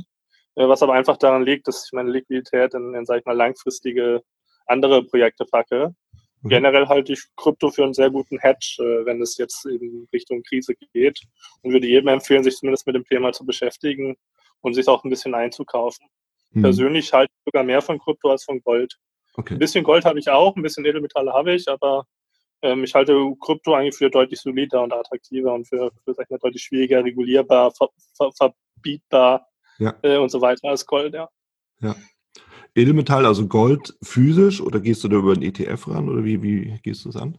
äh, 0.54 0.66
was 0.66 0.82
aber 0.82 0.94
einfach 0.94 1.18
daran 1.18 1.44
liegt, 1.44 1.68
dass 1.68 1.84
ich 1.84 1.92
meine 1.92 2.10
Liquidität 2.10 2.72
in, 2.72 2.94
in 2.94 3.04
sag 3.04 3.18
ich 3.18 3.26
mal, 3.26 3.36
langfristige 3.36 4.22
andere 4.64 5.04
Projekte 5.04 5.44
packe. 5.44 5.94
Mhm. 6.40 6.48
Generell 6.48 6.88
halte 6.88 7.12
ich 7.12 7.22
Krypto 7.36 7.70
für 7.70 7.84
einen 7.84 7.92
sehr 7.92 8.08
guten 8.08 8.38
Hedge, 8.38 8.76
äh, 8.78 9.04
wenn 9.04 9.20
es 9.20 9.36
jetzt 9.36 9.66
in 9.66 10.08
Richtung 10.10 10.42
Krise 10.42 10.74
geht 10.94 11.20
und 11.60 11.74
würde 11.74 11.86
jedem 11.86 12.08
empfehlen, 12.08 12.44
sich 12.44 12.56
zumindest 12.56 12.86
mit 12.86 12.96
dem 12.96 13.04
Thema 13.04 13.30
zu 13.32 13.44
beschäftigen 13.44 14.16
und 14.62 14.72
sich 14.72 14.88
auch 14.88 15.04
ein 15.04 15.10
bisschen 15.10 15.34
einzukaufen. 15.34 16.06
Mhm. 16.52 16.62
Persönlich 16.62 17.12
halte 17.12 17.30
ich 17.30 17.44
sogar 17.44 17.62
mehr 17.62 17.82
von 17.82 17.98
Krypto 17.98 18.30
als 18.30 18.44
von 18.44 18.62
Gold. 18.62 18.96
Okay. 19.34 19.54
Ein 19.54 19.58
bisschen 19.58 19.84
Gold 19.84 20.04
habe 20.04 20.18
ich 20.18 20.28
auch, 20.28 20.54
ein 20.56 20.62
bisschen 20.62 20.84
Edelmetalle 20.84 21.32
habe 21.32 21.54
ich, 21.54 21.68
aber 21.68 22.06
ähm, 22.62 22.84
ich 22.84 22.94
halte 22.94 23.14
Krypto 23.40 23.74
eigentlich 23.74 23.96
für 23.96 24.10
deutlich 24.10 24.40
solider 24.40 24.82
und 24.82 24.92
attraktiver 24.92 25.52
und 25.52 25.66
für, 25.66 25.90
für 26.04 26.14
sag 26.14 26.24
ich 26.24 26.30
mal, 26.30 26.38
deutlich 26.38 26.62
schwieriger 26.62 27.04
regulierbar, 27.04 27.72
ver, 27.72 27.88
ver, 28.16 28.30
verbietbar 28.32 29.48
ja. 29.78 29.94
äh, 30.02 30.16
und 30.16 30.30
so 30.30 30.40
weiter 30.40 30.68
als 30.68 30.86
Gold, 30.86 31.14
ja. 31.14 31.28
Ja. 31.80 31.96
Edelmetall, 32.74 33.26
also 33.26 33.46
Gold 33.46 33.94
physisch 34.02 34.60
oder 34.60 34.80
gehst 34.80 35.04
du 35.04 35.08
da 35.08 35.16
über 35.16 35.32
einen 35.32 35.42
ETF 35.42 35.88
ran 35.88 36.08
oder 36.08 36.24
wie, 36.24 36.42
wie 36.42 36.78
gehst 36.82 37.04
du 37.04 37.10
es 37.10 37.16
an? 37.16 37.38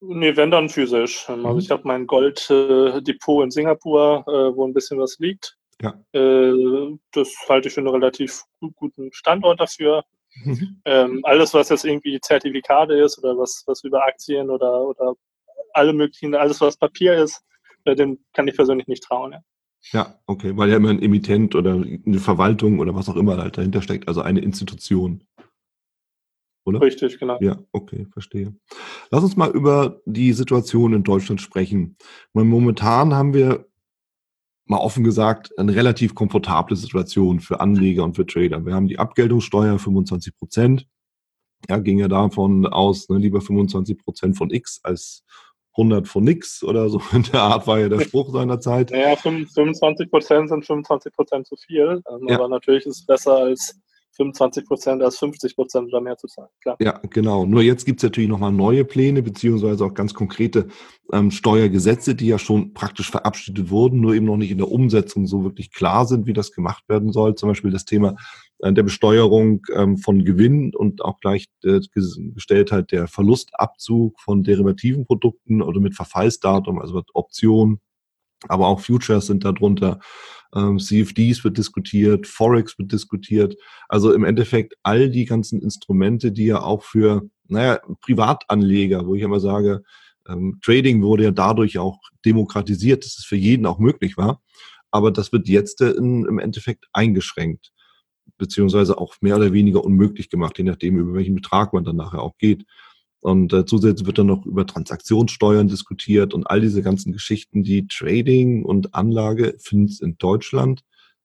Nee, 0.00 0.36
wenn 0.36 0.50
dann 0.50 0.68
physisch. 0.68 1.26
Ähm, 1.28 1.44
also 1.44 1.54
mhm. 1.54 1.58
ich 1.58 1.70
habe 1.70 1.82
mein 1.84 2.06
Golddepot 2.06 3.40
äh, 3.40 3.44
in 3.44 3.50
Singapur, 3.50 4.24
äh, 4.26 4.56
wo 4.56 4.66
ein 4.66 4.72
bisschen 4.72 4.98
was 4.98 5.18
liegt. 5.18 5.56
Ja. 5.82 5.94
Äh, 6.12 6.96
das 7.12 7.34
halte 7.48 7.68
ich 7.68 7.74
für 7.74 7.80
einen 7.80 7.88
relativ 7.88 8.42
guten 8.76 9.12
Standort 9.12 9.60
dafür. 9.60 10.04
Mhm. 10.44 10.80
Ähm, 10.84 11.20
alles, 11.24 11.54
was 11.54 11.68
jetzt 11.68 11.84
irgendwie 11.84 12.20
Zertifikate 12.20 12.94
ist 12.94 13.18
oder 13.18 13.36
was, 13.36 13.64
was 13.66 13.82
über 13.84 14.04
Aktien 14.04 14.50
oder, 14.50 14.82
oder 14.82 15.14
alle 15.72 15.92
möglichen, 15.92 16.34
alles, 16.34 16.60
was 16.60 16.76
Papier 16.76 17.14
ist, 17.14 17.42
äh, 17.84 17.94
dem 17.94 18.18
kann 18.32 18.48
ich 18.48 18.56
persönlich 18.56 18.86
nicht 18.86 19.02
trauen. 19.02 19.32
Ja. 19.32 19.42
Ja, 19.92 20.18
okay, 20.26 20.56
weil 20.56 20.70
ja 20.70 20.76
immer 20.76 20.90
ein 20.90 21.00
Emittent 21.00 21.54
oder 21.54 21.72
eine 21.72 22.18
Verwaltung 22.18 22.78
oder 22.80 22.94
was 22.94 23.08
auch 23.08 23.16
immer 23.16 23.36
halt 23.36 23.56
dahinter 23.56 23.80
steckt, 23.80 24.08
also 24.08 24.22
eine 24.22 24.40
Institution. 24.40 25.24
Oder? 26.64 26.82
Richtig, 26.82 27.18
genau. 27.18 27.38
Ja, 27.40 27.56
okay, 27.72 28.06
verstehe. 28.12 28.54
Lass 29.10 29.24
uns 29.24 29.36
mal 29.36 29.50
über 29.50 30.02
die 30.04 30.34
Situation 30.34 30.92
in 30.92 31.02
Deutschland 31.02 31.40
sprechen. 31.40 31.96
Momentan 32.34 33.14
haben 33.14 33.32
wir 33.32 33.66
mal 34.68 34.78
offen 34.78 35.04
gesagt, 35.04 35.56
eine 35.58 35.74
relativ 35.74 36.14
komfortable 36.14 36.76
Situation 36.76 37.40
für 37.40 37.60
Anleger 37.60 38.04
und 38.04 38.14
für 38.14 38.26
Trader. 38.26 38.64
Wir 38.64 38.74
haben 38.74 38.88
die 38.88 38.98
Abgeltungssteuer 38.98 39.78
25 39.78 40.36
Prozent. 40.36 40.86
Ja, 41.68 41.78
ging 41.78 41.98
ja 41.98 42.08
davon 42.08 42.66
aus, 42.66 43.08
ne, 43.08 43.18
lieber 43.18 43.40
25 43.40 43.98
Prozent 43.98 44.36
von 44.36 44.50
X 44.50 44.80
als 44.84 45.24
100 45.72 46.08
von 46.08 46.24
nix 46.24 46.62
oder 46.62 46.88
so 46.88 47.00
in 47.12 47.22
der 47.24 47.40
Art 47.40 47.66
war 47.66 47.78
ja 47.78 47.88
der 47.88 48.00
Spruch 48.00 48.32
seiner 48.32 48.60
Zeit. 48.60 48.90
Naja, 48.90 49.16
25 49.16 50.10
Prozent 50.10 50.48
sind 50.48 50.66
25 50.66 51.12
Prozent 51.12 51.46
zu 51.46 51.56
viel. 51.56 52.02
Ähm, 52.10 52.28
ja. 52.28 52.36
Aber 52.36 52.48
natürlich 52.48 52.84
ist 52.86 53.00
es 53.00 53.06
besser 53.06 53.36
als 53.36 53.80
25 54.16 54.66
Prozent 54.66 55.02
als 55.02 55.18
50 55.18 55.54
Prozent 55.54 55.88
oder 55.88 56.00
mehr 56.00 56.16
zu 56.16 56.26
zahlen. 56.26 56.48
Klar. 56.60 56.76
Ja, 56.80 57.00
genau. 57.10 57.46
Nur 57.46 57.62
jetzt 57.62 57.84
gibt 57.84 58.00
es 58.00 58.02
natürlich 58.02 58.28
nochmal 58.28 58.52
neue 58.52 58.84
Pläne, 58.84 59.22
beziehungsweise 59.22 59.84
auch 59.84 59.94
ganz 59.94 60.14
konkrete 60.14 60.68
ähm, 61.12 61.30
Steuergesetze, 61.30 62.14
die 62.14 62.26
ja 62.26 62.38
schon 62.38 62.74
praktisch 62.74 63.10
verabschiedet 63.10 63.70
wurden, 63.70 64.00
nur 64.00 64.14
eben 64.14 64.26
noch 64.26 64.36
nicht 64.36 64.50
in 64.50 64.58
der 64.58 64.70
Umsetzung 64.70 65.26
so 65.26 65.44
wirklich 65.44 65.72
klar 65.72 66.06
sind, 66.06 66.26
wie 66.26 66.32
das 66.32 66.52
gemacht 66.52 66.88
werden 66.88 67.12
soll. 67.12 67.36
Zum 67.36 67.48
Beispiel 67.48 67.70
das 67.70 67.84
Thema 67.84 68.16
äh, 68.58 68.72
der 68.72 68.82
Besteuerung 68.82 69.62
ähm, 69.72 69.98
von 69.98 70.24
Gewinn 70.24 70.74
und 70.74 71.04
auch 71.04 71.20
gleich 71.20 71.46
äh, 71.62 71.80
Gestelltheit 71.94 72.90
der 72.92 73.06
Verlustabzug 73.06 74.20
von 74.20 74.42
derivativen 74.42 75.06
Produkten 75.06 75.62
oder 75.62 75.80
mit 75.80 75.94
Verfallsdatum, 75.94 76.80
also 76.80 77.02
Optionen, 77.14 77.80
aber 78.46 78.68
auch 78.68 78.80
Futures 78.80 79.26
sind 79.26 79.44
darunter 79.44 79.98
ähm, 80.54 80.78
CFDs 80.78 81.44
wird 81.44 81.58
diskutiert, 81.58 82.26
Forex 82.26 82.78
wird 82.78 82.92
diskutiert. 82.92 83.56
Also 83.88 84.12
im 84.12 84.24
Endeffekt 84.24 84.74
all 84.82 85.10
die 85.10 85.24
ganzen 85.24 85.60
Instrumente, 85.60 86.32
die 86.32 86.46
ja 86.46 86.62
auch 86.62 86.82
für, 86.82 87.28
naja, 87.48 87.80
Privatanleger, 88.00 89.06
wo 89.06 89.14
ich 89.14 89.22
immer 89.22 89.40
sage, 89.40 89.82
ähm, 90.28 90.58
Trading 90.62 91.02
wurde 91.02 91.24
ja 91.24 91.30
dadurch 91.30 91.78
auch 91.78 91.98
demokratisiert, 92.24 93.04
dass 93.04 93.18
es 93.18 93.24
für 93.24 93.36
jeden 93.36 93.66
auch 93.66 93.78
möglich 93.78 94.16
war. 94.16 94.42
Aber 94.90 95.10
das 95.10 95.32
wird 95.32 95.48
jetzt 95.48 95.80
in, 95.80 96.24
im 96.24 96.38
Endeffekt 96.38 96.86
eingeschränkt, 96.92 97.72
beziehungsweise 98.38 98.98
auch 98.98 99.16
mehr 99.20 99.36
oder 99.36 99.52
weniger 99.52 99.84
unmöglich 99.84 100.30
gemacht, 100.30 100.58
je 100.58 100.64
nachdem, 100.64 100.98
über 100.98 101.14
welchen 101.14 101.34
Betrag 101.34 101.72
man 101.72 101.84
dann 101.84 101.96
nachher 101.96 102.22
auch 102.22 102.38
geht. 102.38 102.64
Und 103.20 103.52
äh, 103.52 103.64
zusätzlich 103.64 104.06
wird 104.06 104.18
dann 104.18 104.26
noch 104.26 104.46
über 104.46 104.66
Transaktionssteuern 104.66 105.66
diskutiert 105.66 106.34
und 106.34 106.48
all 106.48 106.60
diese 106.60 106.82
ganzen 106.82 107.12
Geschichten, 107.12 107.64
die 107.64 107.88
Trading 107.88 108.64
und 108.64 108.94
Anlage 108.94 109.56
finden 109.58 109.86
es 109.86 110.00
in 110.00 110.16
Deutschland 110.18 110.84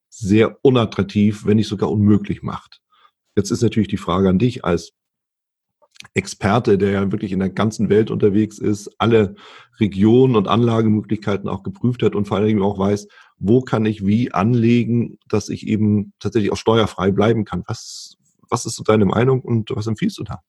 sehr 0.09 0.57
unattraktiv, 0.63 1.45
wenn 1.45 1.57
nicht 1.57 1.67
sogar 1.67 1.91
unmöglich 1.91 2.41
macht. 2.41 2.81
Jetzt 3.35 3.51
ist 3.51 3.61
natürlich 3.61 3.87
die 3.87 3.97
Frage 3.97 4.29
an 4.29 4.39
dich 4.39 4.63
als 4.65 4.93
Experte, 6.13 6.77
der 6.77 6.91
ja 6.91 7.11
wirklich 7.11 7.31
in 7.31 7.39
der 7.39 7.49
ganzen 7.49 7.89
Welt 7.89 8.11
unterwegs 8.11 8.59
ist, 8.59 8.91
alle 8.97 9.35
Regionen 9.79 10.35
und 10.35 10.47
Anlagemöglichkeiten 10.47 11.49
auch 11.49 11.63
geprüft 11.63 12.03
hat 12.03 12.15
und 12.15 12.27
vor 12.27 12.37
allem 12.37 12.61
auch 12.61 12.77
weiß, 12.77 13.07
wo 13.39 13.61
kann 13.61 13.85
ich 13.85 14.05
wie 14.05 14.31
anlegen, 14.31 15.17
dass 15.27 15.49
ich 15.49 15.67
eben 15.67 16.13
tatsächlich 16.19 16.51
auch 16.51 16.57
steuerfrei 16.57 17.11
bleiben 17.11 17.45
kann. 17.45 17.63
Was, 17.67 18.17
was 18.49 18.65
ist 18.65 18.75
so 18.75 18.83
deine 18.83 19.05
Meinung 19.05 19.41
und 19.41 19.71
was 19.75 19.87
empfiehlst 19.87 20.17
du 20.19 20.23
da? 20.23 20.41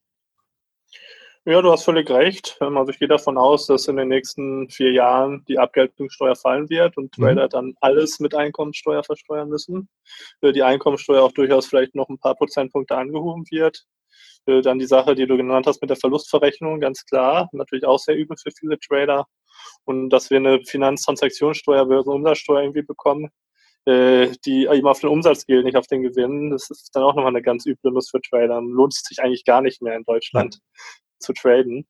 Ja, 1.47 1.61
du 1.61 1.71
hast 1.71 1.83
völlig 1.83 2.09
recht. 2.09 2.57
Ähm, 2.59 2.75
also 2.75 2.91
ich 2.91 2.97
gehe 2.97 3.07
davon 3.07 3.37
aus, 3.37 3.67
dass 3.67 3.87
in 3.87 3.97
den 3.97 4.07
nächsten 4.07 4.67
vier 4.71 4.91
Jahren 4.91 5.45
die 5.47 5.59
Abgeltungssteuer 5.59 6.35
fallen 6.35 6.69
wird 6.71 6.97
und 6.97 7.15
mhm. 7.17 7.23
Trader 7.23 7.47
dann 7.47 7.75
alles 7.81 8.19
mit 8.19 8.33
Einkommensteuer 8.33 9.03
versteuern 9.03 9.49
müssen. 9.49 9.87
Äh, 10.41 10.53
die 10.53 10.63
Einkommensteuer 10.63 11.21
auch 11.21 11.33
durchaus 11.33 11.67
vielleicht 11.67 11.93
noch 11.93 12.09
ein 12.09 12.17
paar 12.17 12.33
Prozentpunkte 12.33 12.97
angehoben 12.97 13.45
wird. 13.51 13.85
Äh, 14.47 14.61
dann 14.61 14.79
die 14.79 14.87
Sache, 14.87 15.13
die 15.13 15.27
du 15.27 15.37
genannt 15.37 15.67
hast 15.67 15.81
mit 15.81 15.91
der 15.91 15.97
Verlustverrechnung, 15.97 16.79
ganz 16.79 17.05
klar. 17.05 17.47
Natürlich 17.51 17.85
auch 17.85 17.99
sehr 17.99 18.15
übel 18.15 18.37
für 18.41 18.51
viele 18.51 18.79
Trader. 18.79 19.27
Und 19.83 20.09
dass 20.09 20.31
wir 20.31 20.37
eine 20.37 20.63
Finanztransaktionssteuer, 20.65 21.85
Börsenumsatzsteuer 21.85 22.61
irgendwie 22.63 22.81
bekommen, 22.81 23.29
äh, 23.85 24.29
die 24.45 24.65
eben 24.65 24.87
auf 24.87 24.99
den 24.99 25.11
Umsatz 25.11 25.45
gilt, 25.45 25.65
nicht 25.65 25.77
auf 25.77 25.85
den 25.85 26.01
Gewinn. 26.01 26.49
Das 26.49 26.71
ist 26.71 26.89
dann 26.95 27.03
auch 27.03 27.13
nochmal 27.13 27.33
eine 27.33 27.43
ganz 27.43 27.67
üble 27.67 27.91
Nuss 27.91 28.09
für 28.09 28.19
Trader. 28.19 28.61
Lohnt 28.61 28.95
sich 28.95 29.19
eigentlich 29.19 29.45
gar 29.45 29.61
nicht 29.61 29.83
mehr 29.83 29.95
in 29.95 30.03
Deutschland 30.05 30.59
zu 31.19 31.33
traden. 31.33 31.87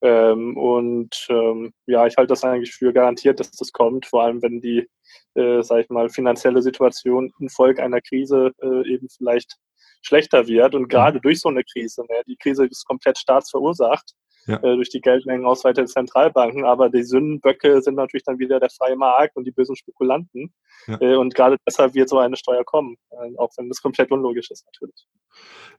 Ähm, 0.00 0.56
und 0.56 1.26
ähm, 1.28 1.72
ja, 1.86 2.06
ich 2.06 2.16
halte 2.16 2.28
das 2.28 2.44
eigentlich 2.44 2.72
für 2.72 2.92
garantiert, 2.92 3.40
dass 3.40 3.50
das 3.50 3.72
kommt, 3.72 4.06
vor 4.06 4.22
allem 4.22 4.42
wenn 4.42 4.60
die, 4.60 4.88
äh, 5.34 5.62
sag 5.62 5.80
ich 5.80 5.88
mal, 5.88 6.08
finanzielle 6.08 6.62
Situation 6.62 7.32
infolge 7.40 7.82
einer 7.82 8.00
Krise 8.00 8.52
äh, 8.62 8.88
eben 8.88 9.08
vielleicht 9.08 9.56
schlechter 10.02 10.46
wird. 10.46 10.74
Und 10.74 10.88
gerade 10.88 11.18
mhm. 11.18 11.22
durch 11.22 11.40
so 11.40 11.48
eine 11.48 11.64
Krise, 11.64 12.02
ne, 12.02 12.22
die 12.26 12.36
Krise 12.36 12.66
ist 12.66 12.86
komplett 12.86 13.18
staatsverursacht 13.18 14.14
ja. 14.48 14.56
äh, 14.56 14.76
durch 14.76 14.88
die 14.88 15.00
Geldmengenausweite 15.00 15.82
der 15.82 15.86
Zentralbanken, 15.86 16.64
aber 16.64 16.88
die 16.88 17.02
Sündenböcke 17.02 17.82
sind 17.82 17.94
natürlich 17.94 18.24
dann 18.24 18.38
wieder 18.38 18.58
der 18.58 18.70
freie 18.70 18.96
Markt 18.96 19.36
und 19.36 19.44
die 19.44 19.52
bösen 19.52 19.76
Spekulanten. 19.76 20.52
Ja. 20.86 21.00
Äh, 21.00 21.16
und 21.16 21.34
gerade 21.34 21.56
deshalb 21.66 21.94
wird 21.94 22.08
so 22.08 22.18
eine 22.18 22.36
Steuer 22.36 22.64
kommen, 22.64 22.96
äh, 23.10 23.36
auch 23.36 23.50
wenn 23.56 23.68
das 23.68 23.82
komplett 23.82 24.10
unlogisch 24.10 24.50
ist 24.50 24.64
natürlich. 24.66 25.06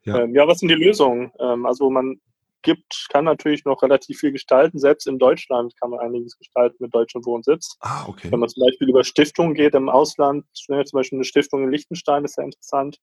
Ja, 0.06 0.20
ähm, 0.20 0.36
ja 0.36 0.48
was 0.48 0.60
sind 0.60 0.70
die 0.70 0.76
Lösungen? 0.76 1.32
Ähm, 1.40 1.66
also 1.66 1.90
man 1.90 2.20
gibt, 2.62 3.08
kann 3.10 3.26
natürlich 3.26 3.66
noch 3.66 3.82
relativ 3.82 4.20
viel 4.20 4.32
gestalten. 4.32 4.80
Selbst 4.80 5.08
in 5.08 5.20
Deutschland 5.20 5.74
kann 5.80 5.92
man 5.92 6.00
einiges 6.00 6.38
gestalten 6.38 6.78
mit 6.80 6.94
deutschem 6.94 7.26
Wohnsitz. 7.26 7.78
Ah, 7.80 8.06
okay. 8.08 8.32
Wenn 8.32 8.40
man 8.40 8.50
zum 8.50 8.64
Beispiel 8.66 8.90
über 8.90 9.04
Stiftungen 9.04 9.54
geht 9.54 9.76
im 9.76 9.90
Ausland, 9.90 10.46
zum 10.54 10.78
Beispiel 10.94 11.18
eine 11.18 11.26
Stiftung 11.26 11.64
in 11.64 11.72
Liechtenstein 11.72 12.26
ist 12.26 12.36
sehr 12.36 12.46
interessant. 12.46 12.98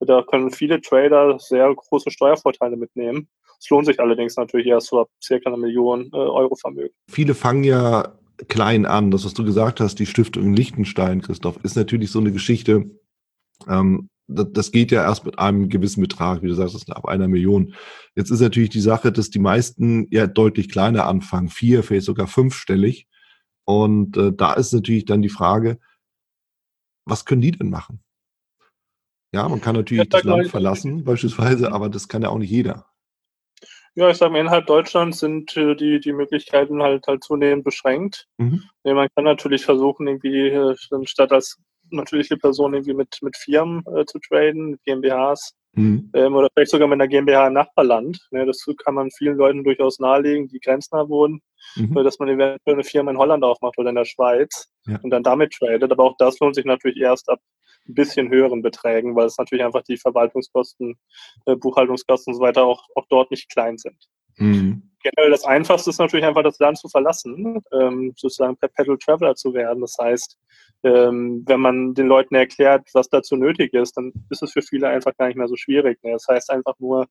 Da 0.00 0.22
können 0.22 0.50
viele 0.50 0.80
Trader 0.80 1.38
sehr 1.38 1.74
große 1.74 2.10
Steuervorteile 2.10 2.76
mitnehmen. 2.76 3.28
Es 3.58 3.70
lohnt 3.70 3.86
sich 3.86 3.98
allerdings 3.98 4.36
natürlich 4.36 4.66
erst 4.66 4.88
so 4.88 5.00
ab 5.00 5.08
circa 5.22 5.48
einer 5.48 5.56
Million 5.56 6.10
äh, 6.12 6.16
Euro 6.16 6.54
Vermögen. 6.56 6.94
Viele 7.08 7.34
fangen 7.34 7.64
ja 7.64 8.18
klein 8.48 8.84
an. 8.84 9.10
Das, 9.10 9.24
was 9.24 9.32
du 9.32 9.44
gesagt 9.44 9.80
hast, 9.80 9.98
die 9.98 10.06
Stiftung 10.06 10.44
in 10.44 10.54
Liechtenstein, 10.54 11.22
Christoph, 11.22 11.58
ist 11.62 11.76
natürlich 11.76 12.10
so 12.10 12.18
eine 12.18 12.32
Geschichte. 12.32 12.90
Ähm, 13.66 14.10
das, 14.28 14.46
das 14.52 14.72
geht 14.72 14.90
ja 14.90 15.02
erst 15.02 15.24
mit 15.24 15.38
einem 15.38 15.68
gewissen 15.68 16.00
Betrag, 16.00 16.42
wie 16.42 16.48
du 16.48 16.54
sagst, 16.54 16.90
ab 16.90 17.06
einer 17.06 17.28
Million. 17.28 17.74
Jetzt 18.14 18.30
ist 18.30 18.40
natürlich 18.40 18.70
die 18.70 18.80
Sache, 18.80 19.12
dass 19.12 19.30
die 19.30 19.38
meisten 19.38 20.06
ja 20.10 20.26
deutlich 20.26 20.68
kleiner 20.68 21.06
anfangen, 21.06 21.48
vier, 21.48 21.82
vielleicht 21.82 22.06
sogar 22.06 22.26
fünfstellig. 22.26 23.06
Und 23.64 24.16
äh, 24.16 24.32
da 24.32 24.54
ist 24.54 24.72
natürlich 24.72 25.04
dann 25.04 25.22
die 25.22 25.28
Frage, 25.28 25.78
was 27.04 27.24
können 27.24 27.40
die 27.40 27.52
denn 27.52 27.70
machen? 27.70 28.02
Ja, 29.32 29.48
man 29.48 29.60
kann 29.60 29.76
natürlich 29.76 30.08
das 30.08 30.24
Land 30.24 30.48
verlassen, 30.48 31.04
beispielsweise, 31.04 31.72
aber 31.72 31.88
das 31.88 32.08
kann 32.08 32.22
ja 32.22 32.28
auch 32.28 32.38
nicht 32.38 32.50
jeder. 32.50 32.86
Ja, 33.94 34.10
ich 34.10 34.18
sage 34.18 34.32
mal, 34.32 34.40
innerhalb 34.40 34.66
Deutschlands 34.66 35.20
sind 35.20 35.56
äh, 35.56 35.74
die, 35.74 36.00
die 36.00 36.12
Möglichkeiten 36.12 36.82
halt, 36.82 37.06
halt 37.06 37.24
zunehmend 37.24 37.64
beschränkt. 37.64 38.28
Mhm. 38.36 38.62
Ja, 38.84 38.94
man 38.94 39.08
kann 39.14 39.24
natürlich 39.24 39.64
versuchen, 39.64 40.06
irgendwie 40.06 40.48
äh, 40.48 40.76
statt 41.04 41.32
als 41.32 41.58
natürliche 41.90 42.36
Person 42.36 42.74
irgendwie 42.74 42.94
mit, 42.94 43.18
mit 43.22 43.36
Firmen 43.36 43.82
äh, 43.94 44.04
zu 44.04 44.18
traden, 44.18 44.70
mit 44.70 44.82
GmbHs 44.84 45.54
mhm. 45.72 46.10
ähm, 46.14 46.34
oder 46.34 46.48
vielleicht 46.52 46.70
sogar 46.70 46.88
mit 46.88 47.00
einer 47.00 47.08
GmbH 47.08 47.48
im 47.48 47.54
Nachbarland. 47.54 48.18
Ja, 48.30 48.44
das 48.44 48.64
kann 48.84 48.94
man 48.94 49.10
vielen 49.10 49.36
Leuten 49.36 49.64
durchaus 49.64 49.98
nahelegen, 49.98 50.48
die 50.48 50.60
grenznah 50.60 51.08
wohnen, 51.08 51.40
mhm. 51.76 51.96
äh, 51.96 52.02
dass 52.02 52.18
man 52.18 52.28
eventuell 52.28 52.74
eine 52.74 52.84
Firma 52.84 53.10
in 53.10 53.18
Holland 53.18 53.44
aufmacht 53.44 53.78
oder 53.78 53.90
in 53.90 53.96
der 53.96 54.04
Schweiz 54.04 54.68
ja. 54.86 54.98
und 55.02 55.10
dann 55.10 55.22
damit 55.22 55.52
tradet. 55.52 55.90
Aber 55.90 56.04
auch 56.04 56.16
das 56.18 56.38
lohnt 56.40 56.54
sich 56.54 56.64
natürlich 56.64 56.98
erst 56.98 57.28
ab 57.28 57.40
ein 57.88 57.94
bisschen 57.94 58.30
höheren 58.30 58.62
Beträgen, 58.62 59.14
weil 59.14 59.26
es 59.26 59.38
natürlich 59.38 59.64
einfach 59.64 59.82
die 59.82 59.96
Verwaltungskosten, 59.96 60.96
äh, 61.46 61.56
Buchhaltungskosten 61.56 62.32
und 62.32 62.38
so 62.38 62.42
weiter 62.42 62.64
auch, 62.64 62.82
auch 62.94 63.06
dort 63.08 63.30
nicht 63.30 63.48
klein 63.50 63.78
sind. 63.78 63.96
Mhm. 64.36 64.85
Generell 65.06 65.30
das 65.30 65.44
Einfachste 65.44 65.90
ist 65.90 65.98
natürlich 65.98 66.26
einfach 66.26 66.42
das 66.42 66.58
Land 66.58 66.78
zu 66.78 66.88
verlassen, 66.88 67.62
ähm, 67.72 68.12
sozusagen 68.16 68.56
Perpetual 68.56 68.98
Traveler 68.98 69.36
zu 69.36 69.54
werden. 69.54 69.80
Das 69.80 69.96
heißt, 70.00 70.36
ähm, 70.82 71.44
wenn 71.46 71.60
man 71.60 71.94
den 71.94 72.08
Leuten 72.08 72.34
erklärt, 72.34 72.88
was 72.92 73.08
dazu 73.08 73.36
nötig 73.36 73.72
ist, 73.72 73.96
dann 73.96 74.12
ist 74.30 74.42
es 74.42 74.52
für 74.52 74.62
viele 74.62 74.88
einfach 74.88 75.16
gar 75.16 75.28
nicht 75.28 75.36
mehr 75.36 75.46
so 75.46 75.54
schwierig. 75.54 76.02
Ne? 76.02 76.12
Das 76.12 76.26
heißt 76.28 76.50
einfach 76.50 76.74
nur, 76.80 77.06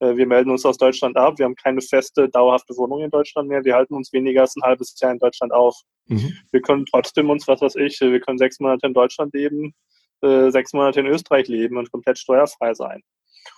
äh, 0.00 0.14
wir 0.14 0.26
melden 0.26 0.50
uns 0.50 0.66
aus 0.66 0.76
Deutschland 0.76 1.16
ab, 1.16 1.38
wir 1.38 1.46
haben 1.46 1.54
keine 1.54 1.80
feste, 1.80 2.28
dauerhafte 2.28 2.76
Wohnung 2.76 3.00
in 3.00 3.10
Deutschland 3.10 3.48
mehr, 3.48 3.64
wir 3.64 3.74
halten 3.74 3.94
uns 3.94 4.12
weniger 4.12 4.42
als 4.42 4.54
ein 4.56 4.62
halbes 4.62 4.94
Jahr 5.00 5.12
in 5.12 5.18
Deutschland 5.18 5.52
auf. 5.52 5.74
Mhm. 6.06 6.36
Wir 6.50 6.60
können 6.60 6.84
trotzdem 6.84 7.30
uns, 7.30 7.48
was 7.48 7.62
weiß 7.62 7.76
ich, 7.76 7.98
wir 8.00 8.20
können 8.20 8.38
sechs 8.38 8.60
Monate 8.60 8.86
in 8.86 8.92
Deutschland 8.92 9.32
leben, 9.32 9.74
äh, 10.20 10.50
sechs 10.50 10.74
Monate 10.74 11.00
in 11.00 11.06
Österreich 11.06 11.48
leben 11.48 11.78
und 11.78 11.90
komplett 11.90 12.18
steuerfrei 12.18 12.74
sein. 12.74 13.02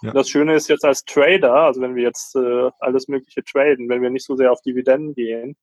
Ja. 0.03 0.13
das 0.13 0.29
Schöne 0.29 0.55
ist 0.55 0.69
jetzt 0.69 0.85
als 0.85 1.05
Trader, 1.05 1.55
also 1.55 1.81
wenn 1.81 1.95
wir 1.95 2.03
jetzt 2.03 2.35
äh, 2.37 2.71
alles 2.79 3.09
Mögliche 3.09 3.45
traden, 3.45 3.89
wenn 3.89 4.03
wir 4.03 4.11
nicht 4.11 4.27
so 4.27 4.37
sehr 4.37 4.53
auf 4.53 4.61
Dividenden 4.63 5.15
gehen, 5.15 5.57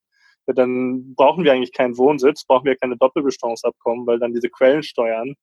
dann 0.46 1.14
brauchen 1.14 1.44
wir 1.44 1.52
eigentlich 1.52 1.72
keinen 1.72 1.98
Wohnsitz, 1.98 2.44
brauchen 2.44 2.64
wir 2.64 2.76
keine 2.76 2.96
Doppelbesteuerungsabkommen, 2.96 4.06
weil 4.06 4.18
dann 4.18 4.32
diese 4.32 4.48
Quellensteuern, 4.48 5.34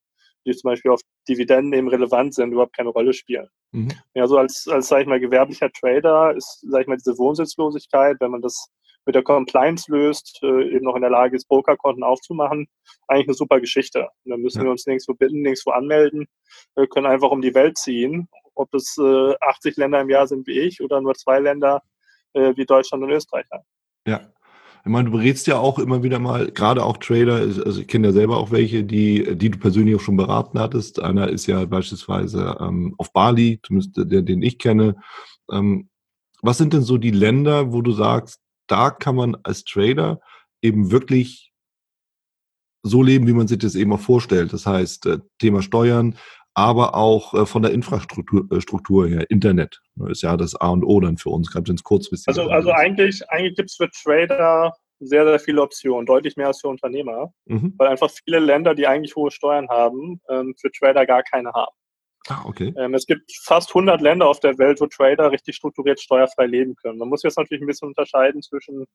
die 0.45 0.55
zum 0.55 0.69
Beispiel 0.69 0.91
auf 0.91 1.01
Dividenden 1.27 1.73
eben 1.73 1.87
relevant 1.87 2.33
sind, 2.33 2.51
überhaupt 2.51 2.75
keine 2.75 2.89
Rolle 2.89 3.13
spielen. 3.13 3.47
Mhm. 3.71 3.91
Ja, 4.13 4.27
so 4.27 4.37
als, 4.37 4.67
als, 4.67 4.87
sag 4.87 5.01
ich 5.01 5.07
mal, 5.07 5.19
gewerblicher 5.19 5.71
Trader 5.71 6.35
ist, 6.35 6.65
sag 6.67 6.81
ich 6.81 6.87
mal, 6.87 6.97
diese 6.97 7.17
Wohnsitzlosigkeit, 7.17 8.17
wenn 8.19 8.31
man 8.31 8.41
das 8.41 8.67
mit 9.05 9.15
der 9.15 9.23
Compliance 9.23 9.91
löst, 9.91 10.39
äh, 10.41 10.75
eben 10.75 10.85
noch 10.85 10.95
in 10.95 11.01
der 11.01 11.11
Lage 11.11 11.35
ist, 11.35 11.47
Brokerkonten 11.47 12.03
aufzumachen, 12.03 12.67
eigentlich 13.07 13.27
eine 13.27 13.35
super 13.35 13.59
Geschichte. 13.59 14.09
Und 14.23 14.31
dann 14.31 14.41
müssen 14.41 14.59
ja. 14.59 14.63
wir 14.65 14.71
uns 14.71 14.85
nirgendwo 14.85 15.13
bitten, 15.13 15.41
nirgendwo 15.41 15.71
anmelden, 15.71 16.27
wir 16.75 16.87
können 16.87 17.05
einfach 17.05 17.29
um 17.29 17.41
die 17.41 17.53
Welt 17.53 17.77
ziehen, 17.77 18.27
ob 18.55 18.73
es 18.73 18.97
äh, 18.97 19.35
80 19.41 19.77
Länder 19.77 20.01
im 20.01 20.09
Jahr 20.09 20.27
sind 20.27 20.47
wie 20.47 20.59
ich 20.59 20.81
oder 20.81 21.01
nur 21.01 21.13
zwei 21.13 21.39
Länder 21.39 21.81
äh, 22.33 22.53
wie 22.55 22.65
Deutschland 22.65 23.03
und 23.03 23.11
Österreich. 23.11 23.45
Ja, 24.07 24.21
ich 24.85 24.91
meine, 24.91 25.09
du 25.09 25.17
berätst 25.17 25.47
ja 25.47 25.57
auch 25.57 25.79
immer 25.79 26.03
wieder 26.03 26.19
mal, 26.19 26.51
gerade 26.51 26.83
auch 26.83 26.97
Trader, 26.97 27.37
also 27.37 27.81
ich 27.81 27.87
kenne 27.87 28.07
ja 28.07 28.13
selber 28.13 28.37
auch 28.37 28.51
welche, 28.51 28.83
die, 28.83 29.35
die 29.35 29.49
du 29.49 29.57
persönlich 29.57 29.95
auch 29.95 29.99
schon 30.01 30.15
beraten 30.15 30.59
hattest. 30.59 30.99
Einer 30.99 31.29
ist 31.29 31.47
ja 31.47 31.65
beispielsweise 31.65 32.57
ähm, 32.59 32.93
auf 32.99 33.11
Bali, 33.11 33.59
zumindest 33.63 33.97
der, 33.97 34.21
den 34.21 34.43
ich 34.43 34.59
kenne. 34.59 34.95
Ähm, 35.51 35.89
was 36.43 36.59
sind 36.59 36.73
denn 36.73 36.83
so 36.83 36.99
die 36.99 37.09
Länder, 37.09 37.73
wo 37.73 37.81
du 37.81 37.93
sagst, 37.93 38.39
da 38.67 38.91
kann 38.91 39.15
man 39.15 39.35
als 39.41 39.63
Trader 39.63 40.19
eben 40.61 40.91
wirklich 40.91 41.51
so 42.83 43.01
leben, 43.01 43.25
wie 43.25 43.33
man 43.33 43.47
sich 43.47 43.57
das 43.57 43.73
eben 43.73 43.91
auch 43.93 43.99
vorstellt. 43.99 44.53
Das 44.53 44.67
heißt, 44.67 45.07
äh, 45.07 45.17
Thema 45.39 45.63
Steuern, 45.63 46.15
aber 46.55 46.95
auch 46.95 47.33
äh, 47.33 47.45
von 47.45 47.61
der 47.61 47.71
Infrastruktur 47.71 49.05
äh, 49.05 49.09
her, 49.09 49.29
Internet 49.29 49.81
ne, 49.95 50.09
ist 50.09 50.23
ja 50.23 50.35
das 50.37 50.55
A 50.55 50.69
und 50.69 50.83
O 50.83 50.99
dann 51.01 51.17
für 51.17 51.29
uns, 51.29 51.51
gerade 51.51 51.67
wenn 51.67 51.75
es 51.75 51.83
kurzfristig 51.83 52.27
Also, 52.27 52.49
also 52.49 52.71
eigentlich, 52.71 53.29
eigentlich 53.29 53.55
gibt 53.55 53.69
es 53.69 53.75
für 53.75 53.89
Trader 53.91 54.73
sehr, 54.99 55.25
sehr 55.25 55.39
viele 55.39 55.61
Optionen, 55.61 56.05
deutlich 56.05 56.37
mehr 56.37 56.47
als 56.47 56.61
für 56.61 56.69
Unternehmer, 56.69 57.33
mhm. 57.45 57.73
weil 57.77 57.89
einfach 57.89 58.09
viele 58.09 58.39
Länder, 58.39 58.73
die 58.73 58.87
eigentlich 58.87 59.15
hohe 59.17 59.29
Steuern 59.29 59.67
haben, 59.69 60.21
ähm, 60.29 60.55
für 60.59 60.71
Trader 60.71 61.05
gar 61.05 61.23
keine 61.23 61.51
haben. 61.51 61.75
Ah, 62.27 62.43
okay. 62.45 62.73
Ähm, 62.77 62.93
es 62.93 63.05
gibt 63.05 63.31
fast 63.43 63.69
100 63.69 64.01
Länder 64.01 64.27
auf 64.27 64.39
der 64.39 64.57
Welt, 64.57 64.79
wo 64.79 64.87
Trader 64.87 65.31
richtig 65.31 65.57
strukturiert 65.57 65.99
steuerfrei 65.99 66.47
leben 66.47 66.75
können. 66.75 66.97
Man 66.97 67.09
muss 67.09 67.23
jetzt 67.23 67.37
natürlich 67.37 67.61
ein 67.61 67.67
bisschen 67.67 67.89
unterscheiden 67.89 68.41
zwischen, 68.41 68.85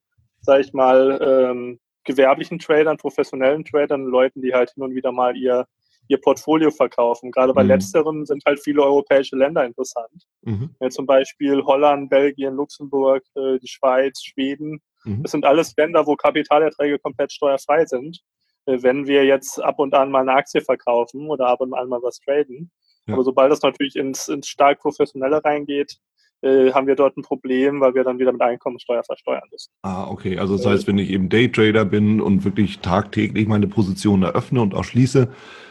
sage 0.41 0.63
ich 0.63 0.73
mal, 0.73 1.21
ähm, 1.23 1.79
gewerblichen 2.05 2.59
Tradern, 2.59 2.97
professionellen 2.97 3.65
Tradern, 3.65 4.05
Leuten, 4.05 4.41
die 4.41 4.55
halt 4.55 4.71
hin 4.71 4.83
und 4.83 4.95
wieder 4.95 5.13
mal 5.13 5.37
ihr 5.37 5.67
ihr 6.11 6.21
Portfolio 6.21 6.71
verkaufen. 6.71 7.31
Gerade 7.31 7.55
bei 7.55 7.63
mhm. 7.63 7.69
letzterem 7.69 8.27
sind 8.27 8.43
halt 8.45 8.61
viele 8.61 8.83
europäische 8.83 9.37
Länder 9.37 9.65
interessant. 9.65 10.25
Mhm. 10.43 10.75
Ja, 10.81 10.91
zum 10.91 11.07
Beispiel 11.07 11.63
Holland, 11.63 12.11
Belgien, 12.11 12.55
Luxemburg, 12.55 13.23
äh, 13.37 13.59
die 13.59 13.69
Schweiz, 13.69 14.21
Schweden. 14.23 14.81
Mhm. 15.05 15.23
Das 15.23 15.31
sind 15.31 15.45
alles 15.45 15.75
Länder, 15.77 16.07
wo 16.07 16.17
Kapitalerträge 16.17 16.99
komplett 16.99 17.33
steuerfrei 17.33 17.87
sind. 17.87 18.21
Äh, 18.67 18.83
wenn 18.83 19.07
wir 19.07 19.25
jetzt 19.25 19.63
ab 19.63 19.79
und 19.79 19.95
an 19.95 20.11
mal 20.11 20.23
eine 20.23 20.33
Aktie 20.33 20.61
verkaufen 20.61 21.31
oder 21.31 21.47
ab 21.47 21.61
und 21.61 21.75
an 21.75 21.89
mal 21.89 22.03
was 22.03 22.19
traden. 22.19 22.73
Ja. 23.07 23.15
Aber 23.15 23.23
sobald 23.23 23.53
das 23.53 23.63
natürlich 23.63 23.95
ins, 23.95 24.29
ins 24.29 24.49
stark 24.49 24.81
professionelle 24.81 25.45
reingeht, 25.45 25.97
äh, 26.43 26.73
haben 26.73 26.87
wir 26.87 26.97
dort 26.97 27.17
ein 27.17 27.23
Problem, 27.23 27.81
weil 27.81 27.95
wir 27.95 28.03
dann 28.03 28.19
wieder 28.19 28.33
mit 28.33 28.41
Einkommensteuer 28.41 29.05
versteuern 29.05 29.47
müssen. 29.51 29.71
Ah, 29.83 30.09
okay. 30.09 30.39
Also 30.39 30.57
das 30.57 30.67
heißt, 30.67 30.87
wenn 30.87 30.99
ich 30.99 31.11
eben 31.11 31.29
Daytrader 31.29 31.85
bin 31.85 32.21
und 32.21 32.45
wirklich 32.45 32.81
tagtäglich 32.81 33.47
meine 33.47 33.69
Position 33.69 34.23
eröffne 34.23 34.63
und 34.63 34.75
auch 34.75 34.85
schließe, 34.85 35.29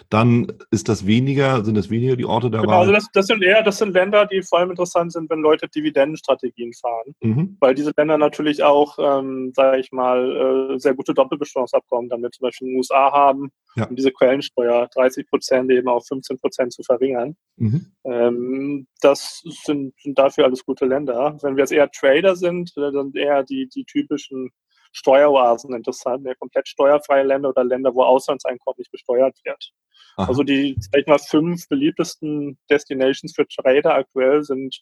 dann 0.09 0.51
ist 0.71 0.89
das 0.89 1.05
weniger, 1.05 1.63
sind 1.63 1.75
das 1.75 1.91
weniger 1.91 2.15
die 2.15 2.25
Orte 2.25 2.49
der 2.49 2.61
genau, 2.61 2.73
Wahl? 2.73 2.79
Also 2.79 2.93
das, 2.93 3.07
das, 3.13 3.27
sind 3.27 3.43
eher, 3.43 3.61
das 3.61 3.77
sind 3.77 3.93
Länder, 3.93 4.25
die 4.25 4.41
vor 4.41 4.59
allem 4.59 4.71
interessant 4.71 5.13
sind, 5.13 5.29
wenn 5.29 5.41
Leute 5.41 5.67
Dividendenstrategien 5.67 6.73
fahren. 6.73 7.13
Mhm. 7.21 7.57
Weil 7.59 7.75
diese 7.75 7.93
Länder 7.95 8.17
natürlich 8.17 8.63
auch, 8.63 8.97
ähm, 8.99 9.53
sage 9.55 9.79
ich 9.79 9.91
mal, 9.91 10.71
äh, 10.73 10.79
sehr 10.79 10.95
gute 10.95 11.13
Doppelbesteuerungsabkommen 11.13 12.09
damit 12.09 12.33
zum 12.33 12.43
Beispiel 12.43 12.67
in 12.67 12.73
den 12.73 12.77
USA 12.79 13.11
haben, 13.11 13.51
ja. 13.75 13.85
um 13.85 13.95
diese 13.95 14.11
Quellensteuer 14.11 14.87
30 14.95 15.29
Prozent 15.29 15.71
eben 15.71 15.87
auf 15.87 16.07
15 16.07 16.39
Prozent 16.39 16.73
zu 16.73 16.81
verringern. 16.81 17.35
Mhm. 17.57 17.91
Ähm, 18.03 18.87
das 19.01 19.43
sind, 19.63 19.93
sind 20.01 20.17
dafür 20.17 20.45
alles 20.45 20.65
gute 20.65 20.85
Länder. 20.85 21.37
Wenn 21.43 21.55
wir 21.55 21.61
jetzt 21.61 21.71
eher 21.71 21.91
Trader 21.91 22.35
sind, 22.35 22.75
äh, 22.77 22.91
dann 22.91 23.13
eher 23.13 23.43
die, 23.43 23.69
die 23.69 23.83
typischen 23.83 24.49
Steueroasen 24.91 25.73
interessant, 25.73 26.25
ja, 26.25 26.33
komplett 26.35 26.67
steuerfreie 26.67 27.23
Länder 27.23 27.49
oder 27.49 27.63
Länder, 27.63 27.93
wo 27.93 28.03
Auslandseinkommen 28.03 28.75
nicht 28.77 28.91
besteuert 28.91 29.37
wird. 29.43 29.71
Aha. 30.17 30.27
Also 30.27 30.43
die, 30.43 30.75
sag 30.79 31.01
ich 31.01 31.07
mal, 31.07 31.19
fünf 31.19 31.67
beliebtesten 31.67 32.57
Destinations 32.69 33.33
für 33.35 33.47
Trader 33.47 33.95
aktuell 33.95 34.43
sind 34.43 34.81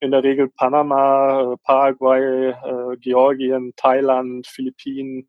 in 0.00 0.10
der 0.10 0.22
Regel 0.22 0.48
Panama, 0.48 1.56
Paraguay, 1.64 2.50
äh, 2.50 2.96
Georgien, 2.98 3.72
Thailand, 3.76 4.46
Philippinen, 4.46 5.28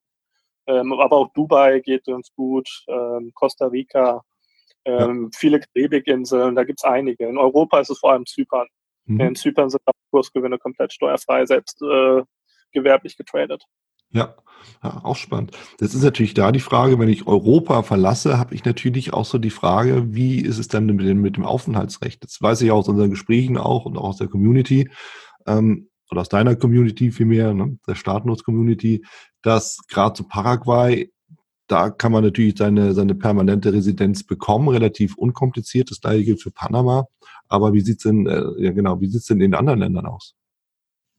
ähm, 0.67 0.91
aber 0.93 1.15
auch 1.15 1.33
Dubai 1.33 1.79
geht 1.79 2.07
uns 2.09 2.33
gut, 2.35 2.67
ähm, 2.87 3.31
Costa 3.33 3.67
Rica, 3.67 4.21
ähm, 4.83 5.29
ja. 5.31 5.37
viele 5.37 5.61
Karibikinseln, 5.61 6.55
da 6.55 6.63
gibt 6.63 6.79
es 6.79 6.83
einige. 6.83 7.27
In 7.27 7.37
Europa 7.37 7.79
ist 7.79 7.89
es 7.89 7.99
vor 7.99 8.11
allem 8.11 8.25
Zypern. 8.25 8.67
Mhm. 9.05 9.19
In 9.21 9.35
Zypern 9.35 9.69
sind 9.69 9.81
Kursgewinne 10.11 10.57
komplett 10.57 10.93
steuerfrei, 10.93 11.45
selbst 11.45 11.81
äh, 11.81 12.23
gewerblich 12.71 13.17
getradet. 13.17 13.63
Ja, 14.17 14.35
ja, 14.83 15.03
auch 15.03 15.15
spannend. 15.15 15.51
Das 15.79 15.93
ist 15.93 16.03
natürlich 16.03 16.33
da 16.33 16.51
die 16.51 16.59
Frage, 16.59 16.99
wenn 16.99 17.09
ich 17.09 17.27
Europa 17.27 17.83
verlasse, 17.83 18.37
habe 18.37 18.55
ich 18.55 18.65
natürlich 18.65 19.13
auch 19.13 19.25
so 19.25 19.37
die 19.37 19.49
Frage, 19.49 20.13
wie 20.13 20.39
ist 20.39 20.57
es 20.57 20.67
dann 20.67 20.85
mit 20.85 21.05
dem, 21.05 21.21
mit 21.21 21.37
dem 21.37 21.45
Aufenthaltsrecht? 21.45 22.23
Das 22.23 22.41
weiß 22.41 22.61
ich 22.61 22.71
aus 22.71 22.87
unseren 22.87 23.09
Gesprächen 23.09 23.57
auch 23.57 23.85
und 23.85 23.97
auch 23.97 24.09
aus 24.09 24.17
der 24.17 24.27
Community 24.27 24.89
ähm, 25.45 25.89
oder 26.11 26.21
aus 26.21 26.29
deiner 26.29 26.55
Community 26.55 27.11
vielmehr, 27.11 27.53
ne, 27.53 27.77
der 27.87 27.95
Staatenlos-Community, 27.95 29.05
dass 29.41 29.79
gerade 29.87 30.13
zu 30.13 30.23
Paraguay, 30.23 31.11
da 31.67 31.89
kann 31.89 32.11
man 32.11 32.23
natürlich 32.23 32.57
seine, 32.57 32.93
seine 32.93 33.13
permanente 33.13 33.73
Residenz 33.73 34.23
bekommen, 34.23 34.69
relativ 34.69 35.17
unkompliziert. 35.17 35.91
Das 35.91 36.01
gleiche 36.01 36.23
gilt 36.23 36.41
für 36.41 36.51
Panama. 36.51 37.07
Aber 37.49 37.73
wie 37.73 37.81
sieht's 37.81 38.03
denn, 38.03 38.25
äh, 38.25 38.43
ja 38.57 38.71
genau, 38.71 39.01
wie 39.01 39.07
sieht's 39.07 39.25
denn 39.27 39.41
in 39.41 39.51
den 39.51 39.55
anderen 39.55 39.79
Ländern 39.79 40.05
aus? 40.05 40.35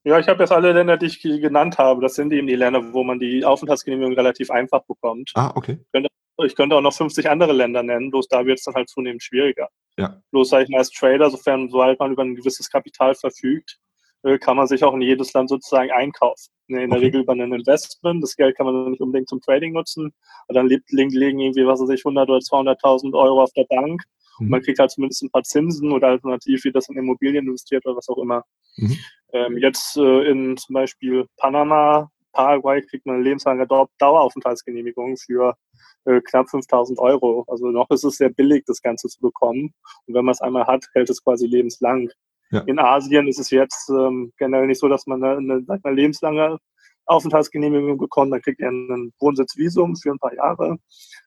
Ja, 0.09 0.19
ich 0.19 0.27
habe 0.27 0.43
jetzt 0.43 0.53
alle 0.53 0.73
Länder, 0.73 0.97
die 0.97 1.05
ich 1.05 1.21
genannt 1.21 1.77
habe. 1.77 2.01
Das 2.01 2.15
sind 2.15 2.33
eben 2.33 2.47
die 2.47 2.55
Länder, 2.55 2.95
wo 2.95 3.05
man 3.05 3.19
die 3.19 3.45
Aufenthaltsgenehmigung 3.45 4.15
relativ 4.15 4.51
einfach 4.51 4.83
bekommt. 4.85 5.33
Ah, 5.35 5.53
okay. 5.55 5.79
Ich 5.83 5.93
könnte, 5.93 6.09
ich 6.45 6.55
könnte 6.57 6.77
auch 6.77 6.81
noch 6.81 6.95
50 6.95 7.29
andere 7.29 7.53
Länder 7.53 7.83
nennen, 7.83 8.11
bloß 8.11 8.27
da 8.29 8.47
wird 8.47 8.59
es 8.59 8.65
dann 8.65 8.75
halt 8.75 8.89
zunehmend 8.89 9.23
schwieriger. 9.23 9.69
Ja. 9.99 10.19
Bloß 10.31 10.49
sage 10.49 10.65
ich 10.65 10.71
mal 10.71 10.79
als 10.79 10.91
Trader, 10.93 11.29
sofern 11.29 11.69
sobald 11.69 11.99
man 11.99 12.13
über 12.13 12.23
ein 12.23 12.37
gewisses 12.37 12.71
Kapital 12.71 13.15
verfügt, 13.17 13.79
äh, 14.23 14.39
kann 14.39 14.57
man 14.57 14.67
sich 14.67 14.83
auch 14.83 14.95
in 14.95 15.03
jedes 15.03 15.35
Land 15.35 15.51
sozusagen 15.51 15.91
einkaufen. 15.91 16.51
Ne, 16.69 16.85
in 16.85 16.91
der 16.91 16.99
okay. 16.99 17.07
Regel 17.07 17.21
über 17.21 17.35
ein 17.35 17.53
Investment. 17.53 18.23
Das 18.23 18.35
Geld 18.35 18.57
kann 18.57 18.65
man 18.65 18.91
nicht 18.91 19.03
unbedingt 19.03 19.29
zum 19.29 19.43
Trading 19.43 19.75
nutzen. 19.75 20.15
Und 20.47 20.55
dann 20.55 20.69
liegen 20.69 21.41
irgendwie, 21.41 21.67
was 21.67 21.81
weiß 21.81 21.91
ich, 21.91 22.01
100 22.01 22.31
oder 22.31 22.39
200.000 22.39 23.15
Euro 23.15 23.43
auf 23.43 23.53
der 23.53 23.65
Bank. 23.65 24.05
Mhm. 24.39 24.47
Und 24.47 24.51
man 24.51 24.63
kriegt 24.63 24.79
halt 24.79 24.91
zumindest 24.91 25.23
ein 25.23 25.31
paar 25.31 25.43
Zinsen 25.43 25.93
oder 25.93 26.09
alternativ 26.09 26.65
wie 26.65 26.73
das 26.73 26.89
in 26.89 26.97
Immobilien 26.97 27.47
investiert 27.47 27.85
oder 27.85 27.97
was 27.97 28.09
auch 28.09 28.19
immer. 28.19 28.45
Mhm. 28.77 28.97
Ähm, 29.33 29.59
jetzt 29.59 29.97
äh, 29.97 30.31
in 30.31 30.57
zum 30.57 30.75
Beispiel 30.75 31.27
Panama, 31.37 32.11
Paraguay 32.33 32.83
kriegt 32.83 33.07
man 33.07 33.17
eine 33.17 33.25
lebenslange 33.25 33.67
Daueraufenthaltsgenehmigung 33.99 35.17
für 35.17 35.57
äh, 36.05 36.21
knapp 36.21 36.49
5000 36.49 36.99
Euro. 36.99 37.45
Also 37.49 37.67
noch 37.67 37.91
ist 37.91 38.05
es 38.05 38.17
sehr 38.17 38.31
billig, 38.31 38.65
das 38.67 38.81
Ganze 38.81 39.09
zu 39.09 39.21
bekommen. 39.21 39.75
Und 40.07 40.15
wenn 40.15 40.25
man 40.25 40.33
es 40.33 40.41
einmal 40.41 40.67
hat, 40.67 40.85
hält 40.95 41.11
es 41.11 41.23
quasi 41.23 41.47
lebenslang. 41.47 42.11
Ja. 42.51 42.61
In 42.61 42.79
Asien 42.79 43.29
ist 43.29 43.39
es 43.39 43.51
jetzt 43.51 43.91
ähm, 43.91 44.33
generell 44.39 44.67
nicht 44.67 44.81
so, 44.81 44.89
dass 44.89 45.07
man 45.07 45.23
eine, 45.23 45.37
eine, 45.37 45.81
eine 45.83 45.95
lebenslange 45.95 46.59
Aufenthaltsgenehmigung 47.05 47.99
bekommt. 47.99 48.31
Man 48.31 48.41
kriegt 48.41 48.61
ja 48.61 48.69
ein 48.69 49.13
Wohnsitzvisum 49.19 49.97
für 49.97 50.13
ein 50.13 50.19
paar 50.19 50.35
Jahre. 50.35 50.79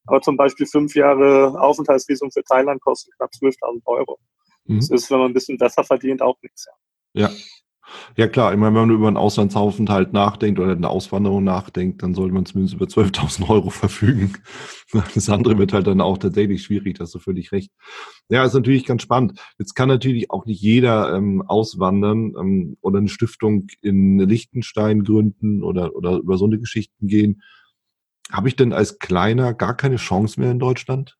Aber 0.06 0.22
zum 0.22 0.38
Beispiel 0.38 0.66
fünf 0.66 0.96
Jahre 0.96 1.60
Aufenthaltsvisum 1.60 2.32
für 2.32 2.44
Thailand 2.44 2.82
kostet 2.82 3.14
knapp 3.18 3.32
12.000 3.32 3.82
Euro. 3.86 4.18
Mhm. 4.66 4.78
Das 4.78 4.90
ist, 4.90 5.12
wenn 5.12 5.20
man 5.20 5.32
ein 5.32 5.34
bisschen 5.34 5.58
besser 5.58 5.84
verdient, 5.84 6.22
auch 6.22 6.38
nichts. 6.42 6.68
Ja. 7.14 7.30
Ja. 8.16 8.28
Klar, 8.28 8.54
ich 8.54 8.60
meine, 8.60 8.76
wenn 8.76 8.88
man 8.88 8.96
über 8.96 9.08
einen 9.08 9.18
Auslandsaufenthalt 9.18 10.14
nachdenkt 10.14 10.60
oder 10.60 10.72
eine 10.72 10.90
Auswanderung 10.90 11.44
nachdenkt, 11.44 12.04
dann 12.04 12.14
sollte 12.14 12.34
man 12.34 12.46
zumindest 12.46 12.76
über 12.76 12.86
12.000 12.86 13.50
Euro 13.50 13.70
verfügen. 13.70 14.34
Das 15.16 15.30
andere 15.30 15.58
wird 15.58 15.72
halt 15.72 15.88
dann 15.88 16.02
auch 16.02 16.18
tatsächlich 16.18 16.64
schwierig, 16.64 16.98
da 16.98 17.06
hast 17.06 17.16
du 17.16 17.20
völlig 17.20 17.54
recht. 17.54 17.72
Ja, 18.28 18.44
ist 18.44 18.54
natürlich 18.54 18.86
ganz 18.86 19.02
spannend. 19.04 19.40
Jetzt 19.58 19.74
kann 19.74 19.88
natürlich 19.88 20.30
auch 20.30 20.46
nicht 20.46 20.62
jeder 20.62 21.16
ähm, 21.16 21.42
auswandern 21.42 22.34
ähm, 22.38 22.78
oder 22.82 22.98
eine 22.98 23.08
Stiftung 23.08 23.68
in 23.82 24.20
Liechtenstein 24.20 25.06
gründen 25.06 25.64
oder, 25.64 25.96
oder 25.96 26.18
über 26.18 26.38
so 26.38 26.44
eine 26.44 26.60
Geschichten 26.60 27.08
gehen. 27.08 27.42
Habe 28.30 28.50
ich 28.50 28.58
denn 28.58 28.74
als 28.74 29.00
Kleiner 29.00 29.54
gar 29.54 29.78
keine 29.78 29.96
Chance 29.96 30.42
mehr 30.42 30.52
in 30.52 30.60
Deutschland? 30.60 31.18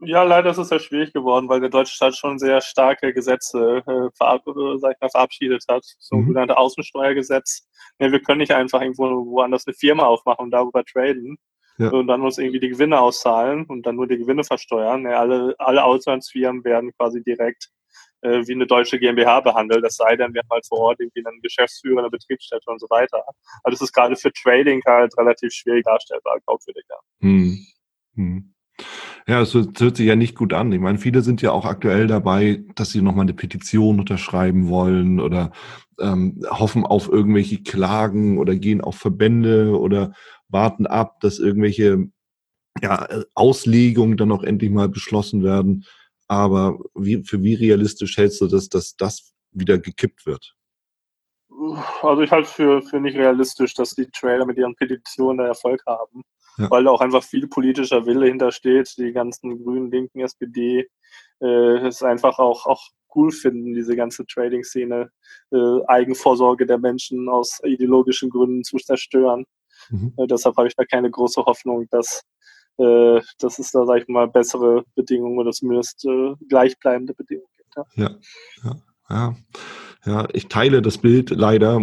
Ja, 0.00 0.22
leider 0.24 0.50
ist 0.50 0.58
es 0.58 0.68
sehr 0.68 0.78
schwierig 0.78 1.14
geworden, 1.14 1.48
weil 1.48 1.60
der 1.60 1.70
deutsche 1.70 1.94
Staat 1.94 2.16
schon 2.16 2.38
sehr 2.38 2.60
starke 2.60 3.14
Gesetze 3.14 3.82
äh, 3.86 4.10
verab 4.14 4.46
äh, 4.46 4.78
sag 4.78 4.92
ich 4.94 5.00
mal, 5.00 5.08
verabschiedet 5.08 5.64
hat. 5.68 5.84
So 5.98 6.16
ein 6.16 6.22
mhm. 6.22 6.26
sogenanntes 6.26 6.56
Außensteuergesetz. 6.56 7.66
Ja, 7.98 8.12
wir 8.12 8.20
können 8.20 8.38
nicht 8.38 8.52
einfach 8.52 8.82
irgendwo 8.82 9.04
woanders 9.04 9.66
eine 9.66 9.74
Firma 9.74 10.04
aufmachen 10.04 10.44
und 10.44 10.50
darüber 10.50 10.84
traden 10.84 11.38
ja. 11.78 11.88
und 11.88 12.08
dann 12.08 12.20
uns 12.20 12.36
irgendwie 12.36 12.60
die 12.60 12.68
Gewinne 12.68 13.00
auszahlen 13.00 13.64
und 13.64 13.86
dann 13.86 13.96
nur 13.96 14.06
die 14.06 14.18
Gewinne 14.18 14.44
versteuern. 14.44 15.04
Ja, 15.04 15.20
alle, 15.20 15.54
alle 15.58 15.84
Auslandsfirmen 15.84 16.62
werden 16.64 16.92
quasi 16.98 17.22
direkt 17.22 17.70
äh, 18.22 18.46
wie 18.46 18.54
eine 18.54 18.66
deutsche 18.66 18.98
GmbH 18.98 19.40
behandelt, 19.40 19.84
es 19.84 19.96
sei 19.96 20.16
denn, 20.16 20.34
wir 20.34 20.40
haben 20.42 20.50
halt 20.50 20.66
vor 20.66 20.78
Ort 20.78 21.00
irgendwie 21.00 21.26
einen 21.26 21.40
Geschäftsführer, 21.40 22.00
eine 22.00 22.10
Betriebsstätte 22.10 22.70
und 22.70 22.80
so 22.80 22.86
weiter. 22.90 23.22
Also 23.62 23.76
das 23.76 23.80
ist 23.80 23.92
gerade 23.92 24.16
für 24.16 24.32
Trading 24.32 24.82
halt 24.86 25.16
relativ 25.16 25.52
schwierig 25.52 25.84
darstellbar, 25.84 26.38
glaubwürdiger. 26.40 26.98
Hm. 27.20 27.66
Hm. 28.14 28.54
Ja, 29.26 29.40
es 29.40 29.54
hört 29.54 29.96
sich 29.96 30.06
ja 30.06 30.14
nicht 30.14 30.36
gut 30.36 30.52
an. 30.52 30.72
Ich 30.72 30.80
meine, 30.80 30.98
viele 30.98 31.22
sind 31.22 31.42
ja 31.42 31.50
auch 31.50 31.64
aktuell 31.64 32.06
dabei, 32.06 32.64
dass 32.76 32.90
sie 32.90 33.02
nochmal 33.02 33.24
eine 33.24 33.34
Petition 33.34 33.98
unterschreiben 33.98 34.68
wollen 34.68 35.18
oder 35.18 35.50
ähm, 35.98 36.44
hoffen 36.48 36.84
auf 36.84 37.08
irgendwelche 37.08 37.62
Klagen 37.62 38.38
oder 38.38 38.54
gehen 38.54 38.80
auf 38.80 38.96
Verbände 38.96 39.78
oder 39.78 40.12
warten 40.48 40.86
ab, 40.86 41.20
dass 41.20 41.38
irgendwelche 41.38 42.08
ja, 42.82 43.08
Auslegungen 43.34 44.16
dann 44.16 44.30
auch 44.30 44.44
endlich 44.44 44.70
mal 44.70 44.88
beschlossen 44.88 45.42
werden. 45.42 45.84
Aber 46.28 46.78
wie, 46.94 47.24
für 47.24 47.42
wie 47.42 47.54
realistisch 47.54 48.16
hältst 48.16 48.40
du 48.40 48.46
das, 48.46 48.68
dass 48.68 48.96
das 48.96 49.32
wieder 49.50 49.78
gekippt 49.78 50.26
wird? 50.26 50.54
Also 52.02 52.22
ich 52.22 52.30
halte 52.30 52.48
für, 52.48 52.82
für 52.82 53.00
nicht 53.00 53.16
realistisch, 53.16 53.74
dass 53.74 53.90
die 53.90 54.06
Trailer 54.06 54.44
mit 54.44 54.58
ihren 54.58 54.74
Petitionen 54.76 55.46
Erfolg 55.46 55.82
haben 55.86 56.22
ja. 56.58 56.70
weil 56.70 56.84
da 56.84 56.90
auch 56.90 57.00
einfach 57.00 57.22
viel 57.22 57.48
politischer 57.48 58.06
Wille 58.06 58.26
hintersteht. 58.26 58.94
Die 58.98 59.12
ganzen 59.12 59.62
Grünen, 59.62 59.90
Linken, 59.90 60.20
SPD 60.20 60.88
äh, 61.42 61.88
ist 61.88 62.02
einfach 62.02 62.38
auch, 62.38 62.66
auch 62.66 62.88
cool 63.14 63.32
finden, 63.32 63.74
diese 63.74 63.96
ganze 63.96 64.26
Trading-Szene, 64.26 65.10
äh, 65.50 65.86
Eigenvorsorge 65.86 66.66
der 66.66 66.78
Menschen 66.78 67.28
aus 67.28 67.60
ideologischen 67.64 68.30
Gründen 68.30 68.62
zu 68.62 68.76
zerstören. 68.76 69.46
Mhm. 69.90 70.12
Äh, 70.16 70.26
deshalb 70.26 70.56
habe 70.56 70.68
ich 70.68 70.76
da 70.76 70.84
keine 70.84 71.10
große 71.10 71.44
Hoffnung, 71.44 71.86
dass, 71.90 72.22
äh, 72.78 73.20
dass 73.38 73.58
es 73.58 73.70
da, 73.72 73.84
sag 73.86 74.02
ich 74.02 74.08
mal, 74.08 74.28
bessere 74.28 74.84
Bedingungen 74.94 75.38
oder 75.38 75.52
zumindest 75.52 76.04
äh, 76.04 76.34
gleichbleibende 76.48 77.14
Bedingungen 77.14 77.48
gibt. 77.56 77.74
Ja. 77.76 77.84
ja, 77.94 78.16
ja, 78.64 78.76
ja. 79.10 79.36
ja. 80.04 80.28
ich 80.32 80.48
teile 80.48 80.82
das 80.82 80.98
Bild 80.98 81.30
leider. 81.30 81.80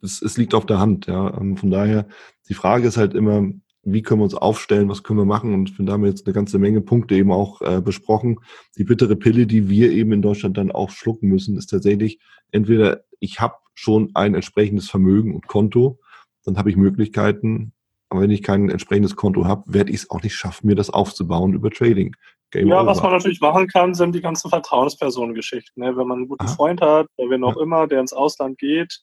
Es, 0.00 0.20
es 0.20 0.36
liegt 0.36 0.54
auf 0.54 0.66
der 0.66 0.80
Hand, 0.80 1.06
ja. 1.06 1.36
Ähm, 1.38 1.56
von 1.56 1.70
daher, 1.70 2.08
die 2.48 2.54
Frage 2.54 2.88
ist 2.88 2.96
halt 2.96 3.14
immer, 3.14 3.48
wie 3.84 4.02
können 4.02 4.20
wir 4.20 4.24
uns 4.24 4.34
aufstellen, 4.34 4.88
was 4.88 5.02
können 5.02 5.18
wir 5.18 5.24
machen. 5.24 5.54
Und 5.54 5.70
ich 5.70 5.76
finde, 5.76 5.90
da 5.90 5.94
haben 5.94 6.02
wir 6.02 6.10
jetzt 6.10 6.26
eine 6.26 6.34
ganze 6.34 6.58
Menge 6.58 6.80
Punkte 6.80 7.14
eben 7.14 7.32
auch 7.32 7.60
äh, 7.62 7.80
besprochen. 7.80 8.38
Die 8.78 8.84
bittere 8.84 9.16
Pille, 9.16 9.46
die 9.46 9.68
wir 9.68 9.90
eben 9.90 10.12
in 10.12 10.22
Deutschland 10.22 10.56
dann 10.56 10.70
auch 10.70 10.90
schlucken 10.90 11.28
müssen, 11.28 11.56
ist 11.56 11.66
tatsächlich 11.66 12.20
entweder 12.52 13.02
ich 13.18 13.40
habe 13.40 13.54
schon 13.74 14.10
ein 14.14 14.34
entsprechendes 14.34 14.88
Vermögen 14.88 15.34
und 15.34 15.46
Konto, 15.46 15.98
dann 16.44 16.58
habe 16.58 16.70
ich 16.70 16.76
Möglichkeiten. 16.76 17.72
Aber 18.08 18.20
wenn 18.20 18.30
ich 18.30 18.42
kein 18.42 18.68
entsprechendes 18.68 19.16
Konto 19.16 19.46
habe, 19.46 19.62
werde 19.72 19.90
ich 19.90 20.00
es 20.00 20.10
auch 20.10 20.22
nicht 20.22 20.34
schaffen, 20.34 20.66
mir 20.66 20.76
das 20.76 20.90
aufzubauen 20.90 21.54
über 21.54 21.70
Trading. 21.70 22.14
Game 22.50 22.68
ja, 22.68 22.80
over. 22.80 22.86
was 22.86 23.02
man 23.02 23.12
natürlich 23.12 23.40
machen 23.40 23.66
kann, 23.66 23.94
sind 23.94 24.14
die 24.14 24.20
ganzen 24.20 24.50
Vertrauenspersonengeschichten. 24.50 25.82
Ne? 25.82 25.96
Wenn 25.96 26.06
man 26.06 26.18
einen 26.18 26.28
guten 26.28 26.44
Aha. 26.44 26.54
Freund 26.54 26.82
hat, 26.82 27.06
oder 27.16 27.30
wen 27.30 27.42
auch 27.42 27.56
ja. 27.56 27.62
immer, 27.62 27.86
der 27.86 28.00
ins 28.00 28.12
Ausland 28.12 28.58
geht, 28.58 29.00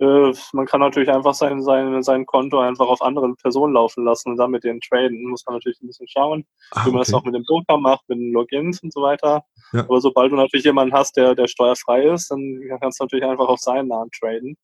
äh, 0.00 0.32
man 0.54 0.66
kann 0.66 0.80
natürlich 0.80 1.10
einfach 1.10 1.34
sein, 1.34 1.62
sein, 1.62 2.02
sein 2.02 2.24
Konto 2.24 2.58
einfach 2.58 2.86
auf 2.86 3.02
andere 3.02 3.34
Personen 3.34 3.74
laufen 3.74 4.04
lassen 4.04 4.30
und 4.30 4.36
dann 4.38 4.50
mit 4.50 4.64
denen 4.64 4.80
traden. 4.80 5.28
Muss 5.28 5.44
man 5.44 5.56
natürlich 5.56 5.80
ein 5.82 5.88
bisschen 5.88 6.08
schauen, 6.08 6.46
ah, 6.70 6.86
wie 6.86 6.90
man 6.90 7.00
okay. 7.00 7.10
das 7.10 7.14
auch 7.14 7.24
mit 7.24 7.34
dem 7.34 7.44
Broker 7.44 7.76
macht, 7.76 8.08
mit 8.08 8.18
den 8.18 8.32
Logins 8.32 8.82
und 8.82 8.92
so 8.92 9.02
weiter. 9.02 9.44
Ja. 9.72 9.80
Aber 9.80 10.00
sobald 10.00 10.32
du 10.32 10.36
natürlich 10.36 10.64
jemanden 10.64 10.94
hast, 10.94 11.16
der, 11.16 11.34
der 11.34 11.48
steuerfrei 11.48 12.04
ist, 12.04 12.30
dann 12.30 12.60
kannst 12.80 12.98
du 12.98 13.04
natürlich 13.04 13.26
einfach 13.26 13.48
auf 13.48 13.60
seinen 13.60 13.88
Namen 13.88 14.10
traden. 14.18 14.56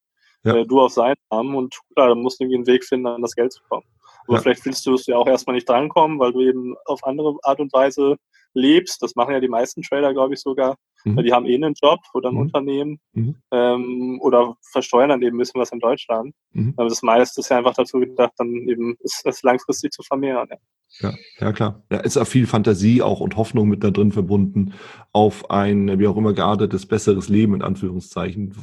Ja. 0.44 0.56
Äh, 0.56 0.66
du 0.66 0.80
auf 0.80 0.92
seinen 0.92 1.16
Namen 1.30 1.54
und 1.54 1.78
klar, 1.94 2.08
dann 2.08 2.22
musst 2.22 2.40
du 2.40 2.44
irgendwie 2.44 2.56
einen 2.56 2.66
Weg 2.66 2.84
finden, 2.84 3.06
an 3.06 3.20
das 3.20 3.34
Geld 3.34 3.52
zu 3.52 3.62
kommen. 3.68 3.84
Aber 4.26 4.36
ja. 4.36 4.42
vielleicht 4.42 4.64
willst 4.64 4.86
du 4.86 4.94
es 4.94 5.06
ja 5.06 5.16
auch 5.16 5.26
erstmal 5.26 5.54
nicht 5.54 5.68
drankommen, 5.68 6.18
weil 6.18 6.32
du 6.32 6.40
eben 6.40 6.74
auf 6.86 7.04
andere 7.04 7.36
Art 7.42 7.60
und 7.60 7.72
Weise 7.72 8.16
lebst. 8.54 9.02
Das 9.02 9.14
machen 9.14 9.34
ja 9.34 9.40
die 9.40 9.48
meisten 9.48 9.82
Trader, 9.82 10.14
glaube 10.14 10.34
ich, 10.34 10.40
sogar. 10.40 10.76
Mhm. 11.06 11.22
Die 11.22 11.32
haben 11.32 11.46
eh 11.46 11.54
einen 11.54 11.74
Job 11.80 12.00
oder 12.14 12.30
ein 12.30 12.34
mhm. 12.34 12.40
Unternehmen 12.40 13.00
mhm. 13.12 13.36
Ähm, 13.52 14.18
oder 14.20 14.56
versteuern 14.72 15.10
dann 15.10 15.22
eben 15.22 15.36
ein 15.36 15.38
bisschen 15.38 15.60
was 15.60 15.70
in 15.70 15.78
Deutschland. 15.78 16.34
Mhm. 16.52 16.74
Aber 16.76 16.88
das 16.88 17.02
meiste 17.02 17.40
ist 17.40 17.48
ja 17.48 17.58
einfach 17.58 17.74
dazu 17.74 18.00
gedacht, 18.00 18.32
dann 18.38 18.50
eben 18.68 18.96
es, 19.02 19.22
es 19.24 19.42
langfristig 19.42 19.92
zu 19.92 20.02
vermehren. 20.02 20.48
Ja. 20.50 20.56
Ja, 21.00 21.12
ja 21.40 21.52
klar. 21.52 21.82
Da 21.88 21.98
ist 21.98 22.16
auch 22.16 22.26
viel 22.26 22.46
Fantasie 22.46 23.02
auch 23.02 23.20
und 23.20 23.36
Hoffnung 23.36 23.68
mit 23.68 23.84
da 23.84 23.90
drin 23.90 24.12
verbunden 24.12 24.74
auf 25.12 25.50
ein, 25.50 25.98
wie 25.98 26.06
auch 26.06 26.16
immer 26.16 26.32
geartetes, 26.32 26.86
besseres 26.86 27.28
Leben 27.28 27.54
in 27.54 27.62
Anführungszeichen. 27.62 28.54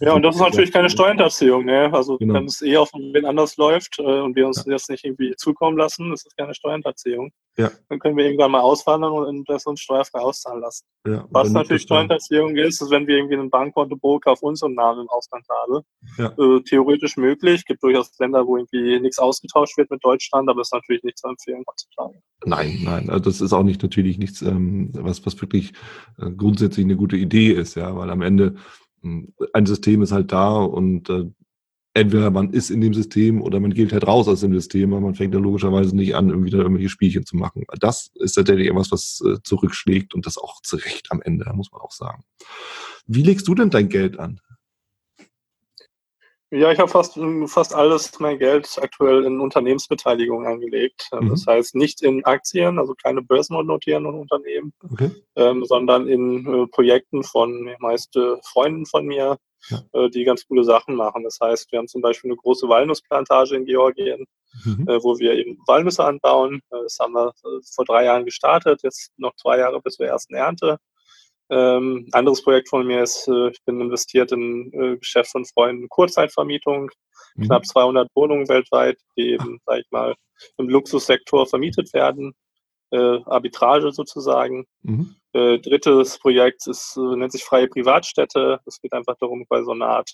Ja, 0.00 0.12
und 0.12 0.22
das 0.22 0.36
ist 0.36 0.40
natürlich 0.40 0.72
keine 0.72 0.90
Steuerhinterziehung, 0.90 1.64
ne? 1.64 1.90
Also 1.92 2.18
genau. 2.18 2.34
wenn 2.34 2.44
es 2.44 2.62
eh 2.62 2.76
auf 2.76 2.90
wen 2.92 3.24
anders 3.24 3.56
läuft 3.56 3.98
äh, 3.98 4.02
und 4.02 4.36
wir 4.36 4.46
uns 4.46 4.64
ja. 4.66 4.72
das 4.72 4.88
nicht 4.88 5.04
irgendwie 5.04 5.34
zukommen 5.36 5.78
lassen, 5.78 6.10
das 6.10 6.26
ist 6.26 6.36
keine 6.36 6.54
Steuerhinterziehung. 6.54 7.30
Ja. 7.56 7.70
Dann 7.88 7.98
können 7.98 8.16
wir 8.16 8.24
irgendwann 8.24 8.52
mal 8.52 8.60
auswandern 8.60 9.12
und 9.12 9.48
das 9.48 9.66
uns 9.66 9.80
steuerfrei 9.80 10.20
auszahlen 10.20 10.60
lassen. 10.60 10.86
Ja, 11.06 11.26
Was 11.30 11.50
natürlich 11.50 11.86
Steuerhinterziehung 11.88 12.56
ist, 12.56 12.82
ist, 12.82 12.90
wenn 12.90 13.06
wir 13.06 13.16
irgendwie 13.16 13.36
einen 13.36 13.50
Bankkonto-Broker 13.50 14.32
auf 14.32 14.42
unserem 14.42 14.74
Namen 14.74 15.02
im 15.02 15.08
Ausland 15.08 15.46
haben. 15.48 15.82
Ja. 16.18 16.32
Äh, 16.38 16.62
theoretisch 16.62 17.16
möglich. 17.16 17.64
Gibt 17.64 17.82
durchaus 17.82 18.16
Länder, 18.18 18.46
wo 18.46 18.56
irgendwie 18.56 19.00
nichts 19.00 19.18
ausgetauscht 19.18 19.76
wird 19.78 19.90
mit 19.90 20.04
Deutschland, 20.04 20.48
aber 20.50 20.60
ist 20.60 20.72
natürlich 20.72 21.02
nicht 21.02 21.18
zu 21.18 21.28
empfehlen 21.28 21.64
heutzutage. 21.66 22.20
Nein, 22.44 22.80
nein. 22.82 23.08
Also 23.08 23.24
das 23.24 23.40
ist 23.40 23.52
auch 23.52 23.62
nicht 23.62 23.82
natürlich 23.82 24.18
nichts, 24.18 24.42
ähm, 24.42 24.90
was, 24.92 25.24
was 25.24 25.40
wirklich 25.40 25.72
äh, 26.18 26.30
grundsätzlich 26.30 26.84
eine 26.84 26.96
gute 26.96 27.16
Idee 27.16 27.52
ist, 27.52 27.74
ja, 27.74 27.96
weil 27.96 28.10
am 28.10 28.22
Ende 28.22 28.56
hm, 29.02 29.32
ein 29.52 29.66
System 29.66 30.02
ist 30.02 30.12
halt 30.12 30.32
da 30.32 30.56
und 30.56 31.08
äh, 31.08 31.24
entweder 31.98 32.30
man 32.30 32.50
ist 32.50 32.70
in 32.70 32.80
dem 32.80 32.94
System 32.94 33.42
oder 33.42 33.60
man 33.60 33.74
geht 33.74 33.92
halt 33.92 34.06
raus 34.06 34.28
aus 34.28 34.40
dem 34.40 34.52
System, 34.54 34.92
aber 34.92 35.02
man 35.02 35.14
fängt 35.14 35.34
dann 35.34 35.42
logischerweise 35.42 35.94
nicht 35.94 36.14
an, 36.14 36.30
irgendwie 36.30 36.50
da 36.50 36.58
irgendwelche 36.58 36.88
Spielchen 36.88 37.26
zu 37.26 37.36
machen. 37.36 37.64
Das 37.80 38.10
ist 38.14 38.34
tatsächlich 38.34 38.68
etwas, 38.68 38.90
was 38.90 39.22
äh, 39.26 39.42
zurückschlägt 39.42 40.14
und 40.14 40.26
das 40.26 40.38
auch 40.38 40.62
zu 40.62 40.76
Recht 40.76 41.10
am 41.10 41.20
Ende, 41.22 41.50
muss 41.54 41.72
man 41.72 41.80
auch 41.80 41.92
sagen. 41.92 42.24
Wie 43.06 43.22
legst 43.22 43.48
du 43.48 43.54
denn 43.54 43.70
dein 43.70 43.88
Geld 43.88 44.18
an? 44.18 44.40
Ja, 46.50 46.72
ich 46.72 46.78
habe 46.78 46.88
fast, 46.88 47.18
fast 47.46 47.74
alles 47.74 48.18
mein 48.20 48.38
Geld 48.38 48.78
aktuell 48.80 49.24
in 49.24 49.38
Unternehmensbeteiligung 49.38 50.46
angelegt. 50.46 51.08
Mhm. 51.12 51.28
Das 51.28 51.46
heißt 51.46 51.74
nicht 51.74 52.02
in 52.02 52.24
Aktien, 52.24 52.78
also 52.78 52.94
keine 52.94 53.20
börsennotierenden 53.20 54.14
Unternehmen, 54.14 54.72
okay. 54.90 55.10
ähm, 55.36 55.64
sondern 55.66 56.08
in 56.08 56.46
äh, 56.46 56.66
Projekten 56.68 57.22
von 57.22 57.74
meist 57.80 58.16
äh, 58.16 58.36
Freunden 58.50 58.86
von 58.86 59.04
mir, 59.04 59.36
ja. 59.68 59.82
äh, 59.92 60.08
die 60.08 60.24
ganz 60.24 60.46
coole 60.46 60.64
Sachen 60.64 60.94
machen. 60.94 61.22
Das 61.22 61.38
heißt, 61.38 61.70
wir 61.70 61.80
haben 61.80 61.88
zum 61.88 62.00
Beispiel 62.00 62.30
eine 62.30 62.36
große 62.36 62.66
Walnussplantage 62.66 63.54
in 63.54 63.66
Georgien, 63.66 64.24
mhm. 64.64 64.88
Äh, 64.88 65.02
wo 65.02 65.18
wir 65.18 65.34
eben 65.34 65.58
Walnüsse 65.66 66.04
anbauen. 66.04 66.62
Äh, 66.70 66.82
das 66.82 66.98
haben 66.98 67.12
wir 67.12 67.28
äh, 67.28 67.60
vor 67.74 67.84
drei 67.84 68.06
Jahren 68.06 68.24
gestartet, 68.24 68.80
jetzt 68.82 69.12
noch 69.18 69.34
zwei 69.36 69.58
Jahre 69.58 69.82
bis 69.82 69.96
zur 69.96 70.06
ersten 70.06 70.34
Ernte. 70.34 70.78
Ähm, 71.50 72.08
anderes 72.12 72.42
Projekt 72.42 72.68
von 72.68 72.86
mir 72.86 73.02
ist, 73.02 73.26
äh, 73.28 73.48
ich 73.50 73.64
bin 73.64 73.80
investiert 73.80 74.32
in 74.32 74.72
äh, 74.72 74.96
Geschäft 74.98 75.30
von 75.30 75.44
Freunden 75.46 75.88
Kurzzeitvermietung, 75.88 76.90
mhm. 77.36 77.42
knapp 77.44 77.66
200 77.66 78.08
Wohnungen 78.14 78.48
weltweit, 78.48 78.98
die 79.16 79.30
eben, 79.30 79.58
sag 79.64 79.80
ich 79.80 79.90
mal, 79.90 80.14
im 80.58 80.68
Luxussektor 80.68 81.46
vermietet 81.46 81.92
werden, 81.94 82.34
äh, 82.90 83.18
Arbitrage 83.24 83.92
sozusagen. 83.92 84.66
Mhm. 84.82 85.16
Äh, 85.32 85.58
drittes 85.58 86.18
Projekt 86.18 86.66
ist, 86.66 86.96
äh, 86.96 87.16
nennt 87.16 87.32
sich 87.32 87.44
Freie 87.44 87.68
Privatstädte. 87.68 88.60
Es 88.66 88.80
geht 88.80 88.92
einfach 88.92 89.16
darum, 89.18 89.46
bei 89.48 89.62
so 89.62 89.72
einer 89.72 89.86
Art 89.86 90.10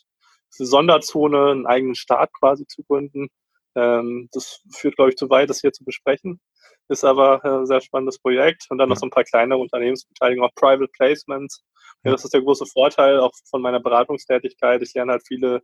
Sonderzone 0.51 1.51
einen 1.51 1.67
eigenen 1.67 1.95
Staat 1.97 2.33
quasi 2.33 2.65
zu 2.67 2.85
gründen. 2.85 3.29
Ähm, 3.75 4.29
das 4.33 4.63
führt, 4.73 4.95
glaube 4.95 5.11
ich, 5.11 5.17
zu 5.17 5.29
weit, 5.31 5.51
das 5.51 5.61
hier 5.61 5.73
zu 5.73 5.85
besprechen 5.85 6.41
ist 6.89 7.05
aber 7.05 7.45
ein 7.45 7.63
äh, 7.63 7.67
sehr 7.67 7.81
spannendes 7.81 8.19
Projekt. 8.19 8.67
Und 8.71 8.79
dann 8.79 8.89
noch 8.89 8.97
so 8.97 9.07
ein 9.07 9.11
paar 9.11 9.25
kleinere 9.25 9.59
Unternehmensbeteiligungen, 9.59 10.49
auch 10.49 10.55
Private 10.55 10.89
Placements. 10.93 11.65
Ja, 12.05 12.13
das 12.13 12.25
ist 12.25 12.35
der 12.35 12.43
große 12.43 12.67
Vorteil 12.67 13.19
auch 13.19 13.33
von 13.49 13.63
meiner 13.63 13.81
Beratungstätigkeit. 13.81 14.83
Ich 14.83 14.93
lerne 14.95 15.13
halt 15.13 15.23
viele 15.27 15.63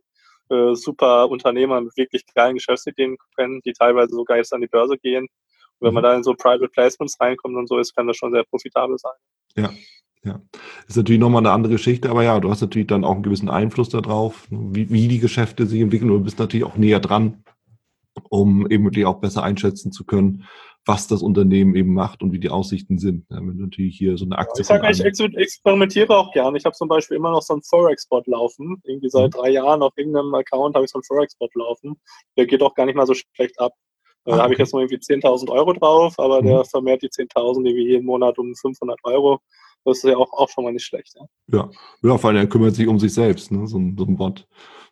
äh, 0.49 0.73
super 0.73 1.29
Unternehmer 1.29 1.79
mit 1.81 1.95
wirklich 1.95 2.25
geilen 2.33 2.55
Geschäftsideen 2.55 3.17
kennen, 3.37 3.61
die 3.63 3.73
teilweise 3.73 4.15
sogar 4.15 4.37
jetzt 4.37 4.53
an 4.53 4.61
die 4.61 4.67
Börse 4.67 4.97
gehen. 4.97 5.23
Und 5.79 5.87
wenn 5.87 5.93
man 5.93 6.03
mhm. 6.03 6.07
da 6.07 6.15
in 6.15 6.23
so 6.23 6.33
Private 6.33 6.67
Placements 6.69 7.19
reinkommt 7.19 7.55
und 7.55 7.67
so 7.67 7.77
ist, 7.77 7.95
kann 7.95 8.07
das 8.07 8.17
schon 8.17 8.31
sehr 8.31 8.43
profitabel 8.43 8.97
sein. 8.97 9.11
Ja, 9.55 9.69
ja, 10.23 10.39
ist 10.87 10.97
natürlich 10.97 11.19
nochmal 11.19 11.41
eine 11.41 11.51
andere 11.51 11.73
Geschichte, 11.73 12.09
aber 12.09 12.23
ja, 12.23 12.39
du 12.39 12.51
hast 12.51 12.61
natürlich 12.61 12.87
dann 12.87 13.03
auch 13.03 13.15
einen 13.15 13.23
gewissen 13.23 13.49
Einfluss 13.49 13.89
darauf, 13.89 14.47
wie, 14.51 14.89
wie 14.91 15.07
die 15.07 15.19
Geschäfte 15.19 15.65
sich 15.65 15.81
entwickeln. 15.81 16.11
Und 16.11 16.19
Du 16.19 16.23
bist 16.25 16.37
natürlich 16.37 16.65
auch 16.65 16.77
näher 16.77 16.99
dran, 16.99 17.43
um 18.29 18.69
eben 18.69 18.83
wirklich 18.83 19.05
auch 19.05 19.19
besser 19.19 19.43
einschätzen 19.43 19.91
zu 19.91 20.05
können, 20.05 20.45
was 20.85 21.07
das 21.07 21.21
Unternehmen 21.21 21.75
eben 21.75 21.93
macht 21.93 22.23
und 22.23 22.31
wie 22.31 22.39
die 22.39 22.49
Aussichten 22.49 22.97
sind. 22.97 23.25
Ja, 23.29 23.37
wenn 23.37 23.57
natürlich 23.57 23.97
hier 23.97 24.17
so 24.17 24.25
eine 24.25 24.37
Aktie. 24.37 24.61
Ich 24.61 24.67
sage, 24.67 24.89
ich 24.89 25.01
experimentiere 25.37 26.15
auch 26.15 26.31
gerne. 26.31 26.57
Ich 26.57 26.65
habe 26.65 26.75
zum 26.75 26.87
Beispiel 26.87 27.17
immer 27.17 27.31
noch 27.31 27.43
so 27.43 27.53
einen 27.53 27.63
Forex-Bot 27.63 28.25
laufen. 28.27 28.81
Irgendwie 28.83 29.09
seit 29.09 29.33
mhm. 29.33 29.39
drei 29.39 29.49
Jahren 29.51 29.83
auf 29.83 29.93
irgendeinem 29.95 30.33
Account 30.33 30.75
habe 30.75 30.85
ich 30.85 30.91
so 30.91 30.97
einen 30.97 31.03
Forex-Bot 31.03 31.53
laufen. 31.55 31.99
Der 32.35 32.47
geht 32.47 32.63
auch 32.63 32.73
gar 32.73 32.85
nicht 32.85 32.95
mal 32.95 33.05
so 33.05 33.13
schlecht 33.13 33.59
ab. 33.59 33.73
Da 34.25 34.31
ah, 34.31 34.35
okay. 34.35 34.43
habe 34.43 34.53
ich 34.53 34.59
jetzt 34.59 34.73
nur 34.73 34.81
irgendwie 34.81 34.97
10.000 34.97 35.49
Euro 35.49 35.73
drauf, 35.73 36.13
aber 36.17 36.41
mhm. 36.41 36.47
der 36.47 36.65
vermehrt 36.65 37.01
die 37.01 37.09
10.000 37.09 37.65
irgendwie 37.65 37.87
jeden 37.87 38.05
Monat 38.05 38.37
um 38.39 38.53
500 38.55 38.99
Euro. 39.03 39.39
Das 39.83 39.97
ist 39.97 40.03
ja 40.03 40.17
auch, 40.17 40.31
auch 40.33 40.49
schon 40.49 40.63
mal 40.63 40.73
nicht 40.73 40.85
schlecht. 40.85 41.15
Ja, 41.15 41.25
ja. 41.57 41.69
ja 42.03 42.17
vor 42.17 42.29
allem 42.29 42.37
er 42.37 42.47
kümmert 42.47 42.75
sich 42.75 42.87
um 42.87 42.99
sich 42.99 43.13
selbst, 43.13 43.51
ne? 43.51 43.65
so, 43.67 43.77
ein, 43.77 43.95
so 43.97 44.05
ein 44.05 44.15
Bot. 44.15 44.47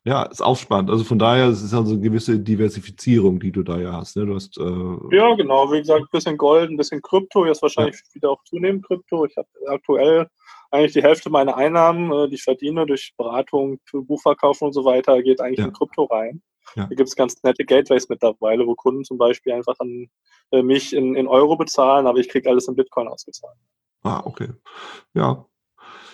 Ja, 0.06 0.24
ist 0.24 0.42
auch 0.42 0.58
spannend. 0.58 0.90
Also 0.90 1.04
von 1.04 1.20
daher 1.20 1.48
es 1.50 1.62
ist 1.62 1.74
also 1.74 1.92
eine 1.92 2.02
gewisse 2.02 2.40
Diversifizierung, 2.40 3.40
die 3.40 3.52
du 3.52 3.64
da 3.64 3.78
ja 3.80 3.94
hast. 3.94 4.16
Ne? 4.16 4.26
Du 4.26 4.36
hast 4.36 4.58
äh 4.58 5.16
ja, 5.16 5.36
genau. 5.36 5.72
Wie 5.72 5.80
gesagt, 5.80 6.02
ein 6.02 6.08
bisschen 6.12 6.38
Gold, 6.38 6.70
ein 6.70 6.78
bisschen 6.78 7.02
Krypto. 7.02 7.46
Jetzt 7.46 7.62
wahrscheinlich 7.62 7.96
ja. 7.96 8.16
wieder 8.16 8.32
auch 8.32 8.44
zunehmend 8.46 8.86
Krypto. 8.86 9.26
Ich 9.26 9.36
habe 9.36 9.48
aktuell 9.68 10.28
eigentlich 10.72 10.94
die 10.94 11.04
Hälfte 11.04 11.30
meiner 11.30 11.58
Einnahmen, 11.58 12.12
äh, 12.12 12.30
die 12.30 12.36
ich 12.36 12.44
verdiene 12.44 12.86
durch 12.86 13.14
Beratung, 13.18 13.80
Buchverkauf 13.92 14.62
und 14.62 14.74
so 14.74 14.86
weiter, 14.86 15.22
geht 15.22 15.42
eigentlich 15.42 15.60
ja. 15.60 15.66
in 15.66 15.74
Krypto 15.74 16.06
rein. 16.06 16.42
Ja. 16.76 16.84
Da 16.86 16.96
gibt 16.96 17.10
es 17.10 17.16
ganz 17.16 17.42
nette 17.44 17.66
Gateways 17.66 18.10
mittlerweile, 18.10 18.66
wo 18.68 18.76
Kunden 18.76 19.04
zum 19.04 19.18
Beispiel 19.18 19.54
einfach 19.54 19.76
an 19.80 20.10
äh, 20.52 20.62
mich 20.62 20.94
in, 20.94 21.16
in 21.16 21.28
Euro 21.28 21.58
bezahlen, 21.58 22.08
aber 22.08 22.20
ich 22.20 22.30
kriege 22.30 22.50
alles 22.50 22.68
in 22.68 22.76
Bitcoin 22.76 23.08
ausgezahlt. 23.08 23.58
Ah, 24.04 24.22
okay. 24.24 24.50
Ja, 25.14 25.46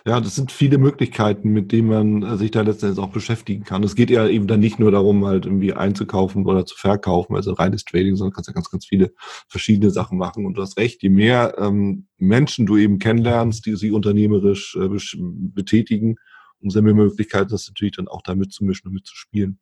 ja, 0.08 0.22
das 0.22 0.36
sind 0.36 0.52
viele 0.52 0.78
Möglichkeiten, 0.78 1.50
mit 1.50 1.72
denen 1.72 1.88
man 1.88 2.22
äh, 2.22 2.38
sich 2.38 2.52
da 2.52 2.62
letztendlich 2.62 3.04
auch 3.04 3.10
beschäftigen 3.12 3.64
kann. 3.64 3.84
Es 3.84 3.96
geht 3.96 4.12
ja 4.12 4.28
eben 4.28 4.46
dann 4.46 4.60
nicht 4.60 4.78
nur 4.78 4.92
darum, 4.92 5.26
halt 5.26 5.46
irgendwie 5.46 5.74
einzukaufen 5.74 6.46
oder 6.46 6.66
zu 6.68 6.78
verkaufen, 6.78 7.36
also 7.36 7.54
reines 7.54 7.86
Trading, 7.86 8.16
sondern 8.16 8.34
kannst 8.34 8.48
ja 8.48 8.54
ganz, 8.54 8.70
ganz 8.70 8.86
viele 8.86 9.14
verschiedene 9.50 9.90
Sachen 9.90 10.20
machen. 10.20 10.46
Und 10.46 10.58
du 10.58 10.62
hast 10.62 10.78
recht, 10.78 11.02
je 11.02 11.10
mehr 11.10 11.56
ähm, 11.58 12.08
Menschen 12.18 12.68
du 12.68 12.78
eben 12.78 13.00
kennenlernst, 13.00 13.66
die 13.66 13.76
sich 13.76 13.92
unternehmerisch 13.92 14.78
äh, 14.80 14.90
betätigen, 15.18 16.18
umso 16.60 16.84
mehr 16.84 16.94
Möglichkeiten 16.94 17.52
hast 17.52 17.68
du 17.68 17.72
natürlich 17.72 17.96
dann 17.96 18.08
auch 18.08 18.22
da 18.22 18.36
mitzumischen 18.36 18.90
und 18.90 18.94
mitzuspielen. 18.94 19.60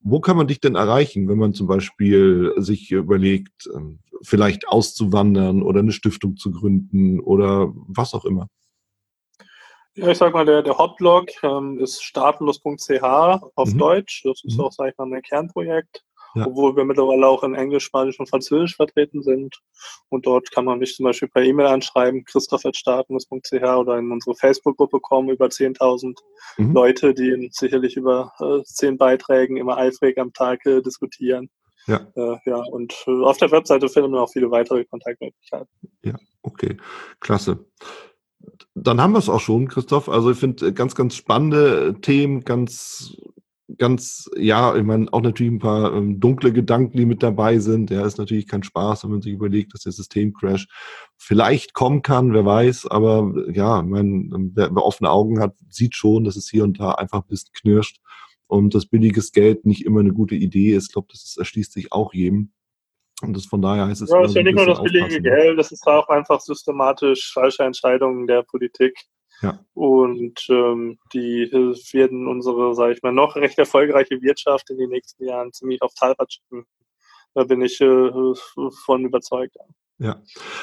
Wo 0.00 0.20
kann 0.20 0.36
man 0.38 0.46
dich 0.46 0.60
denn 0.60 0.76
erreichen, 0.76 1.28
wenn 1.28 1.38
man 1.38 1.52
zum 1.52 1.66
Beispiel 1.66 2.54
sich 2.56 2.90
überlegt, 2.90 3.68
ähm, 3.76 3.98
vielleicht 4.22 4.66
auszuwandern 4.66 5.62
oder 5.62 5.80
eine 5.80 5.92
Stiftung 5.92 6.36
zu 6.38 6.52
gründen 6.52 7.20
oder 7.20 7.70
was 7.74 8.14
auch 8.14 8.24
immer? 8.24 8.48
Ja, 9.94 10.08
ich 10.08 10.18
sag 10.18 10.32
mal, 10.32 10.46
der, 10.46 10.62
der 10.62 10.78
Hotblog 10.78 11.28
ähm, 11.42 11.78
ist 11.78 12.02
staatenlos.ch 12.02 13.02
auf 13.02 13.72
mhm. 13.72 13.78
Deutsch. 13.78 14.22
Das 14.24 14.42
ist 14.42 14.56
mhm. 14.56 14.64
auch, 14.64 14.72
sag 14.72 14.90
ich 14.90 14.98
mal, 14.98 15.06
mein 15.06 15.22
Kernprojekt. 15.22 16.02
Ja. 16.34 16.46
Obwohl 16.46 16.74
wir 16.74 16.84
mittlerweile 16.84 17.26
auch 17.26 17.42
in 17.42 17.54
Englisch, 17.54 17.84
Spanisch 17.84 18.18
und 18.18 18.26
Französisch 18.26 18.76
vertreten 18.76 19.22
sind. 19.22 19.60
Und 20.08 20.24
dort 20.24 20.50
kann 20.50 20.64
man 20.64 20.78
mich 20.78 20.94
zum 20.96 21.04
Beispiel 21.04 21.28
per 21.28 21.42
E-Mail 21.42 21.66
anschreiben, 21.66 22.24
christoph.staatenlos.ch 22.24 23.52
oder 23.52 23.98
in 23.98 24.10
unsere 24.10 24.34
Facebook-Gruppe 24.34 25.00
kommen, 25.00 25.28
über 25.28 25.46
10.000 25.48 26.16
mhm. 26.56 26.72
Leute, 26.72 27.12
die 27.12 27.50
sicherlich 27.52 27.98
über 27.98 28.32
äh, 28.40 28.62
10 28.64 28.96
Beiträgen 28.96 29.58
immer 29.58 29.76
eifrig 29.76 30.16
am 30.16 30.32
Tag 30.32 30.64
äh, 30.64 30.80
diskutieren. 30.80 31.50
Ja. 31.86 32.06
Äh, 32.14 32.38
ja, 32.46 32.62
und 32.62 32.94
äh, 33.06 33.24
auf 33.24 33.36
der 33.36 33.50
Webseite 33.50 33.90
findet 33.90 34.12
man 34.12 34.20
auch 34.20 34.32
viele 34.32 34.50
weitere 34.50 34.84
Kontaktmöglichkeiten. 34.84 35.68
Ja, 36.02 36.14
okay, 36.42 36.78
klasse 37.20 37.66
dann 38.86 39.00
haben 39.00 39.12
wir 39.12 39.18
es 39.18 39.28
auch 39.28 39.40
schon, 39.40 39.68
Christoph. 39.68 40.08
Also 40.08 40.30
ich 40.30 40.38
finde 40.38 40.68
äh, 40.68 40.72
ganz, 40.72 40.94
ganz 40.94 41.16
spannende 41.16 41.96
Themen, 42.00 42.42
ganz, 42.42 43.16
ganz, 43.78 44.30
ja, 44.36 44.74
ich 44.76 44.84
meine, 44.84 45.12
auch 45.12 45.20
natürlich 45.20 45.52
ein 45.52 45.58
paar 45.58 45.94
ähm, 45.94 46.20
dunkle 46.20 46.52
Gedanken, 46.52 46.96
die 46.96 47.06
mit 47.06 47.22
dabei 47.22 47.58
sind. 47.58 47.90
Ja, 47.90 48.04
ist 48.04 48.18
natürlich 48.18 48.46
kein 48.46 48.62
Spaß, 48.62 49.04
wenn 49.04 49.10
man 49.12 49.22
sich 49.22 49.32
überlegt, 49.32 49.74
dass 49.74 49.82
der 49.82 49.92
Systemcrash 49.92 50.66
vielleicht 51.16 51.74
kommen 51.74 52.02
kann, 52.02 52.32
wer 52.32 52.44
weiß. 52.44 52.86
Aber 52.86 53.32
ja, 53.52 53.80
ich 53.80 53.86
meine, 53.86 54.28
wer, 54.54 54.74
wer 54.74 54.84
offene 54.84 55.10
Augen 55.10 55.40
hat, 55.40 55.56
sieht 55.68 55.94
schon, 55.94 56.24
dass 56.24 56.36
es 56.36 56.48
hier 56.48 56.64
und 56.64 56.80
da 56.80 56.92
einfach 56.92 57.22
ein 57.22 57.28
bisschen 57.28 57.52
knirscht 57.52 58.00
und 58.46 58.74
dass 58.74 58.86
billiges 58.86 59.32
Geld 59.32 59.64
nicht 59.64 59.84
immer 59.84 60.00
eine 60.00 60.12
gute 60.12 60.34
Idee 60.34 60.74
ist. 60.74 60.88
Ich 60.88 60.92
glaube, 60.92 61.08
das 61.10 61.36
erschließt 61.38 61.72
sich 61.72 61.92
auch 61.92 62.12
jedem. 62.12 62.52
Und 63.22 63.36
das 63.36 63.46
von 63.46 63.62
daher 63.62 63.86
heißt 63.86 64.02
es. 64.02 64.10
Ja, 64.10 64.20
es 64.22 64.30
ist 64.30 64.36
ja 64.36 64.42
nicht 64.42 64.56
nur 64.56 64.66
das 64.66 64.82
billige 64.82 65.04
aufpassen. 65.04 65.22
Geld, 65.22 65.58
das 65.58 65.72
ist 65.72 65.86
auch 65.86 66.08
einfach 66.08 66.40
systematisch 66.40 67.32
falsche 67.32 67.62
Entscheidungen 67.62 68.26
der 68.26 68.42
Politik. 68.42 68.98
Ja. 69.40 69.58
Und 69.74 70.46
ähm, 70.50 70.98
die 71.12 71.50
werden 71.92 72.28
unsere, 72.28 72.74
sage 72.74 72.94
ich 72.94 73.02
mal, 73.02 73.12
noch 73.12 73.36
recht 73.36 73.58
erfolgreiche 73.58 74.20
Wirtschaft 74.22 74.70
in 74.70 74.78
den 74.78 74.90
nächsten 74.90 75.24
Jahren 75.24 75.52
ziemlich 75.52 75.82
auf 75.82 75.94
Talbot 75.94 76.32
schicken. 76.32 76.64
Da 77.34 77.44
bin 77.44 77.62
ich 77.62 77.80
äh, 77.80 78.10
von 78.84 79.04
überzeugt. 79.04 79.56
Ja. 79.98 80.20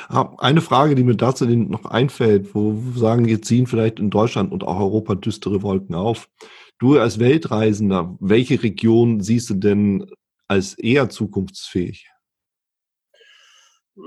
Ah, 0.09 0.33
eine 0.37 0.61
Frage, 0.61 0.95
die 0.95 1.03
mir 1.03 1.15
dazu 1.15 1.45
noch 1.45 1.85
einfällt, 1.85 2.53
wo 2.53 2.77
sagen, 2.95 3.25
wir 3.25 3.41
ziehen 3.41 3.67
vielleicht 3.67 3.99
in 3.99 4.09
Deutschland 4.09 4.51
und 4.51 4.63
auch 4.63 4.79
Europa 4.79 5.15
düstere 5.15 5.61
Wolken 5.61 5.95
auf. 5.95 6.29
Du 6.77 6.97
als 6.97 7.19
Weltreisender, 7.19 8.17
welche 8.19 8.61
Region 8.61 9.21
siehst 9.21 9.49
du 9.49 9.53
denn 9.55 10.11
als 10.47 10.73
eher 10.77 11.09
zukunftsfähig? 11.09 12.09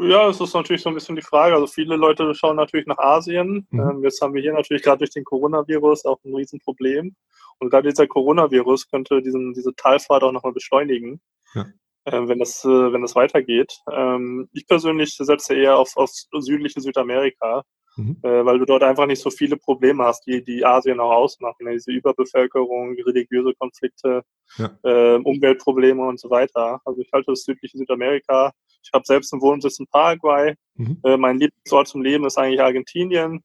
Ja, 0.00 0.28
es 0.28 0.40
ist 0.40 0.55
natürlich 0.55 0.83
so 0.83 0.88
ein 0.88 0.94
bisschen 0.94 1.16
die 1.16 1.22
Frage. 1.22 1.55
Also 1.55 1.66
viele 1.66 1.96
Leute 1.96 2.35
schauen 2.35 2.57
natürlich 2.57 2.87
nach 2.87 2.98
Asien. 2.98 3.66
Mhm. 3.70 3.81
Ähm, 3.81 4.02
jetzt 4.02 4.20
haben 4.20 4.35
wir 4.35 4.42
hier 4.42 4.52
natürlich 4.52 4.83
gerade 4.83 4.98
durch 4.98 5.11
den 5.11 5.24
Coronavirus 5.24 6.05
auch 6.07 6.18
ein 6.24 6.35
Riesenproblem. 6.35 7.14
Und 7.59 7.70
gerade 7.70 7.88
dieser 7.88 8.07
Coronavirus 8.07 8.88
könnte 8.88 9.22
diesen, 9.22 9.52
diese 9.52 9.74
Talfahrt 9.74 10.22
auch 10.22 10.33
nochmal 10.33 10.52
beschleunigen, 10.52 11.20
ja. 11.55 11.66
äh, 12.05 12.28
wenn, 12.28 12.38
das, 12.38 12.64
äh, 12.64 12.92
wenn 12.92 13.02
das 13.02 13.14
weitergeht. 13.14 13.81
Ähm, 13.90 14.48
ich 14.52 14.66
persönlich 14.66 15.14
setze 15.16 15.55
eher 15.55 15.76
auf, 15.76 15.96
auf 15.96 16.11
südliche 16.11 16.81
Südamerika, 16.81 17.64
mhm. 17.96 18.16
äh, 18.22 18.44
weil 18.44 18.59
du 18.59 18.64
dort 18.64 18.83
einfach 18.83 19.07
nicht 19.07 19.22
so 19.22 19.31
viele 19.31 19.57
Probleme 19.57 20.05
hast, 20.05 20.26
die, 20.26 20.42
die 20.42 20.64
Asien 20.64 21.00
auch 21.00 21.12
ausmachen. 21.12 21.64
Ne? 21.64 21.72
Diese 21.72 21.92
Überbevölkerung, 21.92 22.94
religiöse 22.94 23.52
Konflikte, 23.55 24.22
ja. 24.57 24.70
äh, 24.83 25.16
Umweltprobleme 25.16 26.02
und 26.07 26.20
so 26.20 26.31
weiter. 26.31 26.81
Also 26.85 27.00
ich 27.00 27.11
halte 27.12 27.33
das 27.33 27.44
südliche 27.44 27.78
Südamerika. 27.78 28.52
Ich 28.83 28.90
habe 28.92 29.05
selbst 29.07 29.33
einen 29.33 29.42
Wohnsitz 29.42 29.78
in 29.78 29.87
Paraguay. 29.87 30.55
Mhm. 30.74 30.98
Äh, 31.05 31.16
mein 31.16 31.38
Lieblingsort 31.38 31.88
zum 31.88 32.02
Leben 32.02 32.26
ist 32.26 32.38
eigentlich 32.38 32.61
Argentinien. 32.61 33.42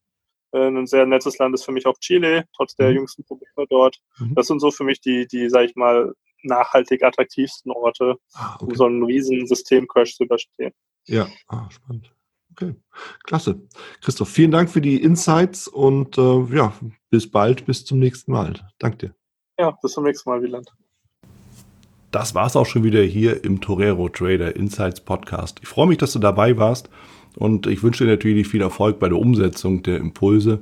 Äh, 0.52 0.68
ein 0.68 0.88
sehr 0.88 1.06
nettes 1.06 1.38
Land 1.38 1.54
ist 1.56 1.66
für 1.66 1.72
mich 1.72 1.86
auch 1.86 1.98
Chile, 2.00 2.46
trotz 2.56 2.76
der 2.76 2.90
mhm. 2.90 2.96
jüngsten 2.98 3.24
Probleme 3.24 3.68
dort. 3.70 3.98
Mhm. 4.20 4.36
Das 4.36 4.48
sind 4.48 4.60
so 4.60 4.72
für 4.72 4.84
mich 4.84 5.02
die, 5.02 5.28
die, 5.28 5.50
sag 5.50 5.66
ich 5.66 5.76
mal, 5.76 6.14
nachhaltig 6.44 7.04
attraktivsten 7.04 7.72
Orte, 7.72 8.16
ah, 8.34 8.56
okay. 8.56 8.66
um 8.66 8.76
so 8.76 8.86
einen 8.86 9.04
riesen 9.04 9.48
Systemcrash 9.48 10.16
zu 10.16 10.24
überstehen. 10.24 10.72
Ja, 11.06 11.28
ah, 11.48 11.70
spannend. 11.70 12.12
Okay, 12.60 12.74
klasse. 13.24 13.62
Christoph, 14.02 14.30
vielen 14.30 14.50
Dank 14.50 14.72
für 14.72 14.82
die 14.82 15.00
Insights 15.00 15.68
und 15.68 16.18
äh, 16.18 16.44
ja, 16.56 16.74
bis 17.12 17.30
bald, 17.30 17.68
bis 17.68 17.86
zum 17.86 18.00
nächsten 18.00 18.32
Mal. 18.32 18.56
Danke 18.80 18.98
dir. 18.98 19.16
Ja, 19.60 19.78
bis 19.80 19.92
zum 19.92 20.06
nächsten 20.06 20.28
Mal, 20.28 20.42
Wieland. 20.42 20.72
das 22.10 22.34
war's 22.34 22.56
auch 22.56 22.66
schon 22.66 22.84
wieder 22.84 23.04
hier 23.04 23.44
im 23.44 23.62
Torero 23.62 24.10
Trader 24.10 24.56
Insights 24.56 25.02
Podcast. 25.02 25.60
Ich 25.62 25.68
freue 25.68 25.86
mich, 25.86 26.00
dass 26.00 26.14
du 26.14 26.20
dabei 26.20 26.58
warst 26.58 26.90
und 27.36 27.68
ich 27.68 27.84
wünsche 27.84 28.06
dir 28.06 28.10
natürlich 28.10 28.48
viel 28.48 28.62
Erfolg 28.62 28.98
bei 28.98 29.08
der 29.08 29.20
Umsetzung 29.20 29.84
der 29.84 29.98
Impulse. 29.98 30.60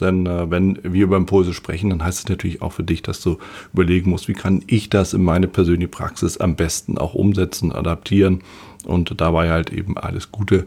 Denn 0.00 0.26
äh, 0.26 0.50
wenn 0.50 0.78
wir 0.82 1.04
über 1.04 1.16
Impulse 1.16 1.54
sprechen, 1.54 1.90
dann 1.90 2.04
heißt 2.04 2.18
es 2.18 2.28
natürlich 2.28 2.62
auch 2.62 2.72
für 2.72 2.84
dich, 2.84 3.02
dass 3.02 3.20
du 3.20 3.38
überlegen 3.72 4.10
musst, 4.10 4.28
wie 4.28 4.34
kann 4.34 4.62
ich 4.66 4.90
das 4.90 5.14
in 5.14 5.24
meine 5.24 5.48
persönliche 5.48 5.88
Praxis 5.88 6.36
am 6.36 6.56
besten 6.56 6.98
auch 6.98 7.14
umsetzen, 7.14 7.72
adaptieren 7.72 8.42
und 8.84 9.20
dabei 9.20 9.50
halt 9.50 9.72
eben 9.72 9.98
alles 9.98 10.30
Gute, 10.30 10.66